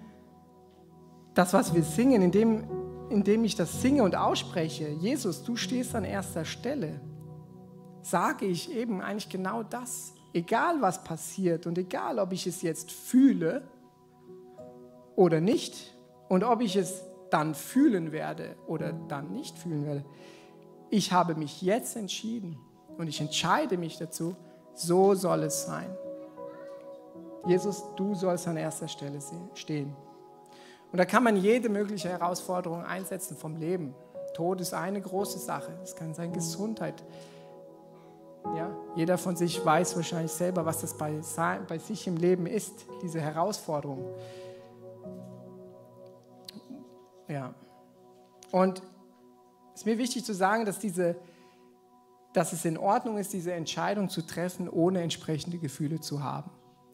das, 1.33 1.53
was 1.53 1.73
wir 1.73 1.83
singen, 1.83 2.21
indem 2.21 2.63
indem 3.09 3.43
ich 3.43 3.55
das 3.55 3.81
singe 3.81 4.03
und 4.03 4.15
ausspreche, 4.15 4.89
Jesus, 4.89 5.43
du 5.43 5.55
stehst 5.55 5.95
an 5.95 6.03
erster 6.03 6.45
Stelle, 6.45 6.99
sage 8.09 8.45
ich 8.45 8.73
eben 8.73 9.01
eigentlich 9.01 9.29
genau 9.29 9.63
das. 9.63 10.13
Egal 10.33 10.81
was 10.81 11.03
passiert 11.03 11.65
und 11.65 11.77
egal 11.77 12.19
ob 12.19 12.31
ich 12.31 12.47
es 12.47 12.61
jetzt 12.61 12.91
fühle 12.91 13.67
oder 15.15 15.41
nicht 15.41 15.97
und 16.27 16.43
ob 16.43 16.61
ich 16.61 16.75
es 16.75 17.03
dann 17.29 17.55
fühlen 17.55 18.11
werde 18.11 18.55
oder 18.67 18.93
dann 18.93 19.31
nicht 19.31 19.57
fühlen 19.57 19.85
werde, 19.85 20.05
ich 20.89 21.11
habe 21.11 21.35
mich 21.35 21.61
jetzt 21.61 21.95
entschieden 21.95 22.57
und 22.97 23.07
ich 23.07 23.19
entscheide 23.19 23.77
mich 23.77 23.97
dazu, 23.97 24.35
so 24.73 25.15
soll 25.15 25.43
es 25.43 25.65
sein. 25.65 25.89
Jesus, 27.45 27.83
du 27.95 28.13
sollst 28.13 28.47
an 28.47 28.57
erster 28.57 28.87
Stelle 28.87 29.19
stehen. 29.53 29.95
Und 30.91 30.97
da 30.97 31.05
kann 31.05 31.23
man 31.23 31.35
jede 31.35 31.69
mögliche 31.69 32.09
Herausforderung 32.09 32.83
einsetzen 32.83 33.35
vom 33.35 33.55
Leben. 33.57 33.93
Tod 34.33 34.61
ist 34.61 34.73
eine 34.73 35.01
große 35.01 35.39
Sache. 35.39 35.77
Es 35.83 35.95
kann 35.95 36.13
sein 36.13 36.31
Gesundheit. 36.31 37.03
Jeder 38.97 39.19
von 39.19 39.35
sich 39.35 39.63
weiß 39.63 39.95
wahrscheinlich 39.95 40.31
selber, 40.31 40.65
was 40.65 40.81
das 40.81 40.97
bei, 40.97 41.21
bei 41.67 41.77
sich 41.77 42.07
im 42.07 42.17
Leben 42.17 42.47
ist, 42.47 42.87
diese 43.03 43.21
Herausforderung. 43.21 44.03
Ja. 47.27 47.53
Und 48.51 48.81
es 49.75 49.81
ist 49.81 49.85
mir 49.85 49.99
wichtig 49.99 50.25
zu 50.25 50.33
sagen, 50.33 50.65
dass 50.65 50.79
diese, 50.79 51.15
dass 52.33 52.53
es 52.53 52.65
in 52.65 52.75
Ordnung 52.75 53.19
ist, 53.19 53.33
diese 53.33 53.53
Entscheidung 53.53 54.09
zu 54.09 54.23
treffen, 54.23 54.67
ohne 54.67 55.03
entsprechende 55.03 55.59
Gefühle 55.59 55.99
zu 55.99 56.23
haben. 56.23 56.49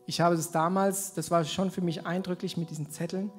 Ich 0.06 0.20
habe 0.20 0.36
es 0.36 0.52
damals, 0.52 1.14
das 1.14 1.32
war 1.32 1.46
schon 1.46 1.72
für 1.72 1.80
mich 1.80 2.06
eindrücklich 2.06 2.58
mit 2.58 2.70
diesen 2.70 2.92
Zetteln, 2.92 3.32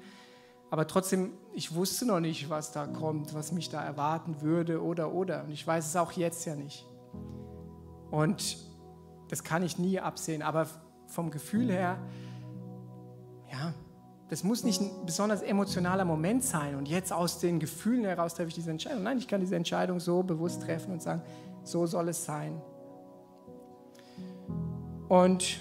aber 0.71 0.87
trotzdem, 0.87 1.35
ich 1.53 1.75
wusste 1.75 2.07
noch 2.07 2.21
nicht, 2.21 2.49
was 2.49 2.73
da 2.73 2.87
kommt, 2.87 3.35
was 3.35 3.53
mich 3.53 3.69
da 3.69 3.85
erwarten 3.85 4.41
würde 4.41 4.83
oder 4.83 5.13
oder. 5.13 5.45
Und 5.45 5.51
ich 5.51 5.67
weiß 5.67 5.87
es 5.87 5.97
auch 5.97 6.13
jetzt 6.13 6.47
ja 6.47 6.57
nicht. 6.57 6.87
Und 8.15 8.59
das 9.29 9.43
kann 9.43 9.65
ich 9.65 9.77
nie 9.77 9.99
absehen, 9.99 10.41
aber 10.41 10.69
vom 11.09 11.33
Gefühl 11.33 11.73
her, 11.73 11.99
ja, 13.51 13.75
das 14.29 14.45
muss 14.45 14.63
nicht 14.63 14.81
ein 14.81 15.05
besonders 15.05 15.43
emotionaler 15.43 16.05
Moment 16.05 16.45
sein 16.45 16.77
und 16.77 16.89
jetzt 16.89 17.13
aus 17.13 17.41
den 17.41 17.59
Gefühlen 17.59 18.05
heraus 18.05 18.35
treffe 18.35 18.51
ich 18.51 18.55
diese 18.55 18.71
Entscheidung. 18.71 19.03
Nein, 19.03 19.19
ich 19.19 19.27
kann 19.27 19.41
diese 19.41 19.57
Entscheidung 19.57 19.99
so 19.99 20.23
bewusst 20.23 20.63
treffen 20.63 20.93
und 20.93 21.03
sagen, 21.03 21.23
so 21.65 21.87
soll 21.87 22.09
es 22.09 22.25
sein. 22.25 22.63
Und 25.09 25.59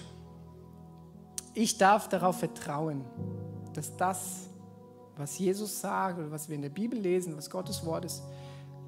ich 1.55 1.79
darf 1.79 2.07
darauf 2.07 2.37
vertrauen, 2.37 3.03
dass 3.73 3.97
das, 3.97 4.47
was 5.17 5.39
Jesus 5.39 5.81
sagt 5.81 6.19
oder 6.19 6.29
was 6.29 6.49
wir 6.49 6.55
in 6.55 6.61
der 6.61 6.69
Bibel 6.69 6.99
lesen, 6.99 7.35
was 7.35 7.49
Gottes 7.49 7.83
Wort 7.83 8.05
ist, 8.05 8.21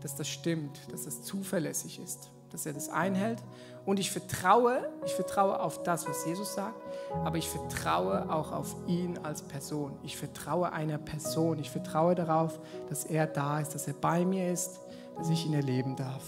dass 0.02 0.16
das 0.16 0.28
stimmt, 0.28 0.80
dass 0.92 1.06
das 1.06 1.24
zuverlässig 1.24 2.00
ist, 2.00 2.30
dass 2.56 2.66
er 2.66 2.74
das 2.74 2.88
einhält. 2.88 3.44
Und 3.86 4.00
ich 4.00 4.10
vertraue, 4.12 4.90
ich 5.06 5.14
vertraue 5.14 5.60
auf 5.60 5.84
das, 5.84 6.08
was 6.08 6.26
Jesus 6.26 6.56
sagt, 6.56 6.82
aber 7.26 7.38
ich 7.38 7.50
vertraue 7.50 8.34
auch 8.34 8.54
auf 8.54 8.76
ihn 8.88 9.20
als 9.24 9.42
Person. 9.42 9.92
Ich 10.04 10.16
vertraue 10.16 10.72
einer 10.72 10.98
Person. 10.98 11.60
Ich 11.60 11.70
vertraue 11.70 12.16
darauf, 12.16 12.60
dass 12.90 13.04
er 13.04 13.28
da 13.28 13.60
ist, 13.60 13.76
dass 13.76 13.88
er 13.88 13.94
bei 13.94 14.26
mir 14.26 14.52
ist, 14.52 14.80
dass 15.18 15.30
ich 15.30 15.46
ihn 15.46 15.54
erleben 15.54 15.98
darf. 15.98 16.24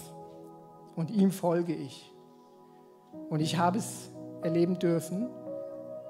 Und 0.94 1.10
ihm 1.10 1.32
folge 1.32 1.74
ich. 1.74 2.12
Und 3.30 3.40
ich 3.40 3.56
habe 3.56 3.78
es 3.78 4.10
erleben 4.42 4.78
dürfen 4.78 5.30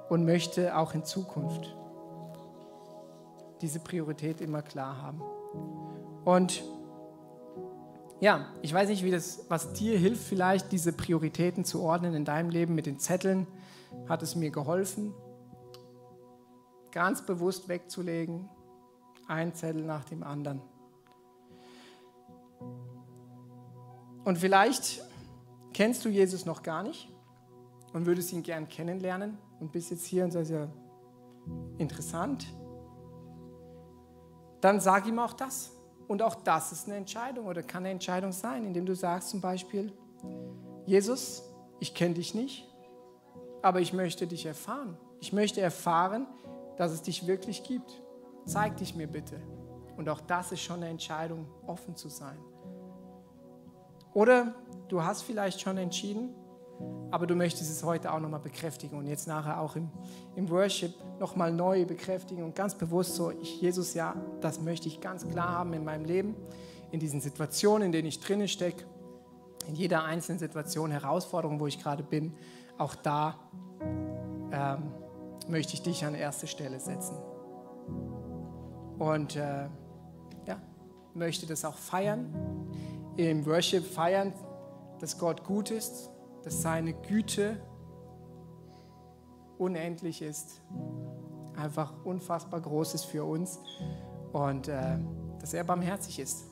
und 0.08 0.24
möchte 0.24 0.76
auch 0.76 0.94
in 0.94 1.04
Zukunft 1.04 1.76
diese 3.60 3.78
Priorität 3.78 4.40
immer 4.40 4.62
klar 4.62 5.00
haben. 5.00 5.22
Und 6.24 6.62
ja, 8.20 8.52
ich 8.62 8.72
weiß 8.72 8.88
nicht, 8.88 9.04
wie 9.04 9.10
das, 9.10 9.44
was 9.48 9.72
dir 9.74 9.98
hilft, 9.98 10.24
vielleicht 10.24 10.72
diese 10.72 10.92
Prioritäten 10.92 11.64
zu 11.64 11.82
ordnen 11.82 12.14
in 12.14 12.24
deinem 12.24 12.50
Leben 12.50 12.74
mit 12.74 12.86
den 12.86 12.98
Zetteln. 12.98 13.46
Hat 14.08 14.22
es 14.22 14.34
mir 14.34 14.50
geholfen, 14.50 15.14
ganz 16.90 17.24
bewusst 17.24 17.68
wegzulegen, 17.68 18.48
ein 19.28 19.54
Zettel 19.54 19.84
nach 19.84 20.04
dem 20.04 20.22
anderen. 20.22 20.60
Und 24.24 24.36
vielleicht 24.36 25.02
kennst 25.72 26.04
du 26.04 26.08
Jesus 26.08 26.44
noch 26.44 26.62
gar 26.62 26.82
nicht 26.82 27.08
und 27.92 28.04
würdest 28.04 28.32
ihn 28.32 28.42
gern 28.42 28.68
kennenlernen 28.68 29.38
und 29.60 29.72
bist 29.72 29.90
jetzt 29.90 30.04
hier 30.04 30.24
und 30.24 30.32
sagst 30.32 30.50
ja, 30.50 30.68
interessant, 31.78 32.46
dann 34.60 34.80
sag 34.80 35.06
ihm 35.06 35.18
auch 35.18 35.32
das. 35.32 35.77
Und 36.08 36.22
auch 36.22 36.34
das 36.36 36.72
ist 36.72 36.86
eine 36.86 36.96
Entscheidung 36.96 37.46
oder 37.46 37.62
kann 37.62 37.84
eine 37.84 37.90
Entscheidung 37.90 38.32
sein, 38.32 38.64
indem 38.64 38.86
du 38.86 38.96
sagst 38.96 39.28
zum 39.28 39.40
Beispiel, 39.40 39.92
Jesus, 40.86 41.44
ich 41.80 41.94
kenne 41.94 42.14
dich 42.14 42.34
nicht, 42.34 42.66
aber 43.62 43.80
ich 43.80 43.92
möchte 43.92 44.26
dich 44.26 44.46
erfahren. 44.46 44.96
Ich 45.20 45.32
möchte 45.32 45.60
erfahren, 45.60 46.26
dass 46.78 46.92
es 46.92 47.02
dich 47.02 47.26
wirklich 47.26 47.62
gibt. 47.62 48.02
Zeig 48.46 48.78
dich 48.78 48.94
mir 48.94 49.06
bitte. 49.06 49.36
Und 49.98 50.08
auch 50.08 50.20
das 50.22 50.52
ist 50.52 50.62
schon 50.62 50.76
eine 50.76 50.88
Entscheidung, 50.88 51.46
offen 51.66 51.94
zu 51.94 52.08
sein. 52.08 52.38
Oder 54.14 54.54
du 54.88 55.04
hast 55.04 55.22
vielleicht 55.22 55.60
schon 55.60 55.76
entschieden, 55.76 56.34
aber 57.10 57.26
du 57.26 57.34
möchtest 57.34 57.70
es 57.70 57.82
heute 57.82 58.12
auch 58.12 58.20
nochmal 58.20 58.40
bekräftigen 58.40 58.98
und 58.98 59.06
jetzt 59.06 59.26
nachher 59.26 59.60
auch 59.60 59.76
im, 59.76 59.88
im 60.36 60.48
Worship 60.50 60.92
nochmal 61.18 61.52
neu 61.52 61.84
bekräftigen 61.84 62.42
und 62.42 62.54
ganz 62.54 62.74
bewusst 62.74 63.14
so, 63.14 63.30
ich, 63.30 63.60
Jesus, 63.60 63.94
ja, 63.94 64.14
das 64.40 64.60
möchte 64.60 64.88
ich 64.88 65.00
ganz 65.00 65.26
klar 65.26 65.48
haben 65.48 65.72
in 65.72 65.84
meinem 65.84 66.04
Leben, 66.04 66.36
in 66.90 67.00
diesen 67.00 67.20
Situationen, 67.20 67.86
in 67.86 67.92
denen 67.92 68.08
ich 68.08 68.20
drinnen 68.20 68.48
stecke, 68.48 68.84
in 69.66 69.74
jeder 69.74 70.04
einzelnen 70.04 70.38
Situation, 70.38 70.90
Herausforderung, 70.90 71.60
wo 71.60 71.66
ich 71.66 71.82
gerade 71.82 72.02
bin, 72.02 72.34
auch 72.76 72.94
da 72.94 73.38
ähm, 74.52 74.92
möchte 75.48 75.74
ich 75.74 75.82
dich 75.82 76.04
an 76.04 76.14
erste 76.14 76.46
Stelle 76.46 76.78
setzen. 76.78 77.16
Und 78.98 79.36
äh, 79.36 79.68
ja, 80.46 80.60
möchte 81.14 81.46
das 81.46 81.64
auch 81.64 81.76
feiern, 81.76 82.34
im 83.16 83.46
Worship 83.46 83.84
feiern, 83.84 84.32
dass 85.00 85.18
Gott 85.18 85.44
gut 85.44 85.70
ist, 85.70 86.10
dass 86.48 86.62
seine 86.62 86.94
Güte 86.94 87.60
unendlich 89.58 90.22
ist, 90.22 90.62
einfach 91.54 91.92
unfassbar 92.06 92.58
groß 92.62 92.94
ist 92.94 93.04
für 93.04 93.22
uns 93.22 93.60
und 94.32 94.66
äh, 94.66 94.96
dass 95.40 95.52
er 95.52 95.62
barmherzig 95.64 96.18
ist. 96.18 96.46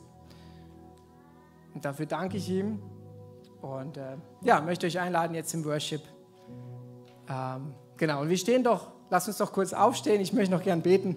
Und 1.73 1.83
dafür 1.83 2.05
danke 2.05 2.37
ich 2.37 2.47
ihm 2.51 2.83
und 3.63 3.97
äh, 3.97 4.19
ja, 4.43 4.61
möchte 4.61 4.87
euch 4.87 5.01
einladen 5.01 5.35
jetzt 5.35 5.55
im 5.55 5.65
Worship. 5.65 6.03
Ähm, 7.31 7.75
genau, 7.97 8.21
und 8.21 8.29
wir 8.29 8.37
stehen 8.37 8.63
doch, 8.63 8.89
lasst 9.09 9.29
uns 9.29 9.39
doch 9.39 9.51
kurz 9.51 9.73
aufstehen, 9.73 10.21
ich 10.21 10.35
möchte 10.35 10.53
noch 10.53 10.63
gern 10.63 10.83
beten. 10.83 11.17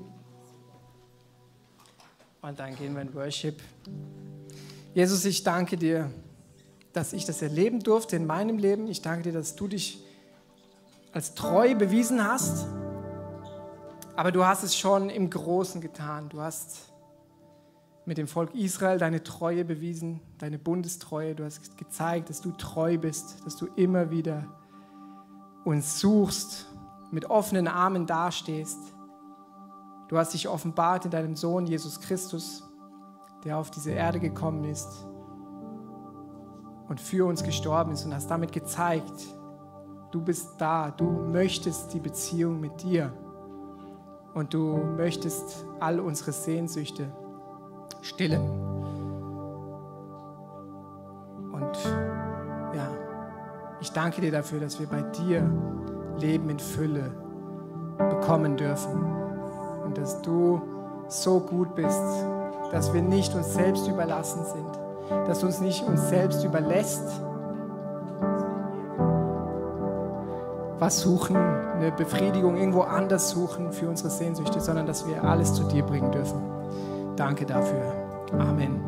Und 2.42 2.58
dann 2.58 2.78
gehen 2.78 2.96
wir 2.96 3.02
in 3.02 3.14
Worship. 3.14 3.62
Jesus, 4.94 5.26
ich 5.26 5.44
danke 5.44 5.76
dir 5.76 6.10
dass 6.94 7.14
ich 7.14 7.26
das 7.26 7.42
erleben 7.42 7.80
durfte 7.82 8.16
in 8.16 8.26
meinem 8.26 8.58
Leben. 8.58 8.88
Ich 8.88 9.02
danke 9.02 9.24
dir, 9.24 9.34
dass 9.34 9.56
du 9.56 9.68
dich 9.68 10.04
als 11.12 11.34
treu 11.36 11.76
bewiesen 11.76 12.24
hast. 12.24 12.68
Aber 14.16 14.32
du 14.32 14.46
hast 14.46 14.64
es 14.64 14.76
schon 14.76 15.10
im 15.10 15.30
Großen 15.30 15.82
getan. 15.82 16.30
Du 16.30 16.42
hast 16.42 16.92
mit 18.06 18.18
dem 18.18 18.28
Volk 18.28 18.54
Israel 18.56 18.98
deine 18.98 19.24
Treue 19.24 19.64
bewiesen, 19.64 20.20
deine 20.40 20.58
Bundestreue. 20.58 21.36
Du 21.36 21.46
hast 21.46 21.78
gezeigt, 21.78 22.30
dass 22.30 22.42
du 22.42 22.52
treu 22.52 22.98
bist, 22.98 23.46
dass 23.46 23.56
du 23.56 23.68
immer 23.76 24.10
wieder 24.10 24.46
uns 25.64 26.00
suchst, 26.00 26.66
mit 27.12 27.26
offenen 27.26 27.68
Armen 27.68 28.08
dastehst. 28.08 28.80
Du 30.10 30.18
hast 30.18 30.34
dich 30.34 30.48
offenbart 30.48 31.06
in 31.06 31.12
deinem 31.12 31.36
Sohn 31.36 31.68
Jesus 31.68 32.00
Christus, 32.02 32.64
der 33.46 33.58
auf 33.58 33.70
diese 33.70 33.92
Erde 33.92 34.20
gekommen 34.20 34.64
ist 34.66 35.06
und 36.90 37.00
für 37.00 37.26
uns 37.26 37.44
gestorben 37.44 37.92
ist 37.92 38.04
und 38.04 38.14
hast 38.14 38.30
damit 38.30 38.52
gezeigt, 38.52 39.14
du 40.12 40.22
bist 40.22 40.56
da, 40.58 40.90
du 40.90 41.06
möchtest 41.06 41.94
die 41.94 42.00
Beziehung 42.00 42.60
mit 42.60 42.82
dir. 42.82 43.14
Und 44.34 44.54
du 44.54 44.78
möchtest 44.98 45.66
all 45.80 46.00
unsere 46.00 46.32
Sehnsüchte 46.32 47.12
stillen. 48.02 48.42
Und 51.52 51.78
ja, 52.76 52.90
ich 53.82 53.92
danke 53.92 54.22
dir 54.22 54.32
dafür, 54.32 54.60
dass 54.60 54.80
wir 54.80 54.88
bei 54.88 55.02
dir 55.02 55.50
Leben 56.18 56.50
in 56.50 56.60
Fülle 56.60 57.12
bekommen 57.98 58.58
dürfen. 58.58 59.04
Und 59.84 59.98
dass 59.98 60.22
du 60.22 60.62
so 61.08 61.40
gut 61.40 61.76
bist, 61.76 62.02
dass 62.72 62.94
wir 62.94 63.02
nicht 63.02 63.34
uns 63.36 63.54
selbst 63.54 63.88
überlassen 63.88 64.44
sind 64.46 64.89
dass 65.28 65.40
du 65.40 65.48
uns 65.48 65.60
nicht 65.60 65.84
uns 65.84 66.10
selbst 66.10 66.44
überlässt, 66.44 67.04
was 70.80 71.02
suchen, 71.02 71.36
eine 71.36 71.92
Befriedigung 71.92 72.56
irgendwo 72.56 72.82
anders 72.82 73.30
suchen 73.30 73.72
für 73.72 73.90
unsere 73.90 74.10
Sehnsüchte, 74.10 74.62
sondern 74.62 74.86
dass 74.86 75.08
wir 75.08 75.24
alles 75.24 75.54
zu 75.54 75.64
dir 75.64 75.84
bringen 75.84 76.12
dürfen. 76.12 76.42
Danke 77.16 77.46
dafür. 77.46 77.94
Amen. 78.38 78.82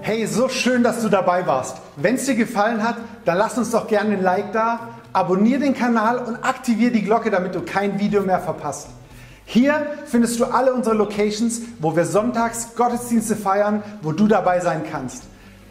Hey, 0.00 0.26
so 0.26 0.48
schön, 0.48 0.82
dass 0.82 1.02
du 1.02 1.08
dabei 1.08 1.46
warst. 1.46 1.76
Wenn 1.96 2.16
es 2.16 2.26
dir 2.26 2.34
gefallen 2.34 2.82
hat, 2.82 2.96
dann 3.24 3.38
lass 3.38 3.56
uns 3.58 3.70
doch 3.70 3.86
gerne 3.86 4.14
ein 4.14 4.22
Like 4.22 4.52
da, 4.52 4.80
abonniere 5.12 5.60
den 5.60 5.74
Kanal 5.74 6.18
und 6.18 6.36
aktiviere 6.36 6.92
die 6.92 7.02
Glocke, 7.02 7.30
damit 7.30 7.54
du 7.54 7.62
kein 7.62 7.98
Video 7.98 8.22
mehr 8.22 8.40
verpasst. 8.40 8.88
Hier 9.46 9.86
findest 10.06 10.40
du 10.40 10.46
alle 10.46 10.72
unsere 10.72 10.94
Locations, 10.94 11.60
wo 11.78 11.94
wir 11.94 12.06
sonntags 12.06 12.74
Gottesdienste 12.74 13.36
feiern, 13.36 13.82
wo 14.02 14.12
du 14.12 14.26
dabei 14.26 14.60
sein 14.60 14.82
kannst. 14.90 15.24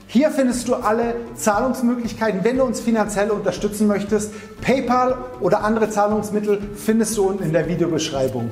Hier 0.08 0.30
findest 0.30 0.68
du 0.68 0.76
alle 0.76 1.16
Zahlungsmöglichkeiten, 1.36 2.44
wenn 2.44 2.58
du 2.58 2.64
uns 2.64 2.80
finanziell 2.80 3.32
unterstützen 3.32 3.88
möchtest. 3.88 4.32
PayPal 4.62 5.18
oder 5.40 5.64
andere 5.64 5.90
Zahlungsmittel 5.90 6.60
findest 6.76 7.18
du 7.18 7.28
unten 7.28 7.44
in 7.44 7.54
der 7.54 7.68
Videobeschreibung. 7.68 8.52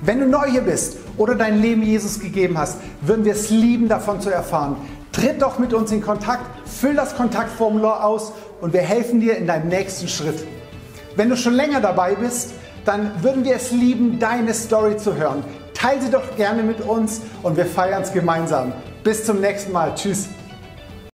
Wenn 0.00 0.20
du 0.20 0.26
neu 0.26 0.46
hier 0.48 0.62
bist 0.62 0.96
oder 1.16 1.34
dein 1.34 1.60
Leben 1.60 1.82
Jesus 1.82 2.18
gegeben 2.20 2.58
hast, 2.58 2.78
würden 3.00 3.24
wir 3.24 3.32
es 3.32 3.50
lieben, 3.50 3.88
davon 3.88 4.20
zu 4.20 4.30
erfahren. 4.30 4.76
Tritt 5.12 5.42
doch 5.42 5.58
mit 5.58 5.74
uns 5.74 5.92
in 5.92 6.00
Kontakt, 6.00 6.44
füll 6.66 6.94
das 6.94 7.14
Kontaktformular 7.16 8.04
aus 8.04 8.32
und 8.60 8.72
wir 8.72 8.80
helfen 8.80 9.20
dir 9.20 9.36
in 9.36 9.46
deinem 9.46 9.68
nächsten 9.68 10.08
Schritt. 10.08 10.44
Wenn 11.16 11.28
du 11.28 11.36
schon 11.36 11.54
länger 11.54 11.80
dabei 11.80 12.14
bist, 12.14 12.52
dann 12.84 13.10
würden 13.22 13.44
wir 13.44 13.56
es 13.56 13.70
lieben, 13.70 14.18
deine 14.18 14.54
Story 14.54 14.96
zu 14.96 15.16
hören. 15.16 15.44
Teile 15.74 16.00
sie 16.00 16.10
doch 16.10 16.36
gerne 16.36 16.62
mit 16.62 16.80
uns 16.80 17.20
und 17.42 17.56
wir 17.56 17.66
feiern 17.66 18.02
es 18.02 18.12
gemeinsam. 18.12 18.72
Bis 19.04 19.24
zum 19.24 19.40
nächsten 19.40 19.72
Mal. 19.72 19.94
Tschüss. 19.94 20.28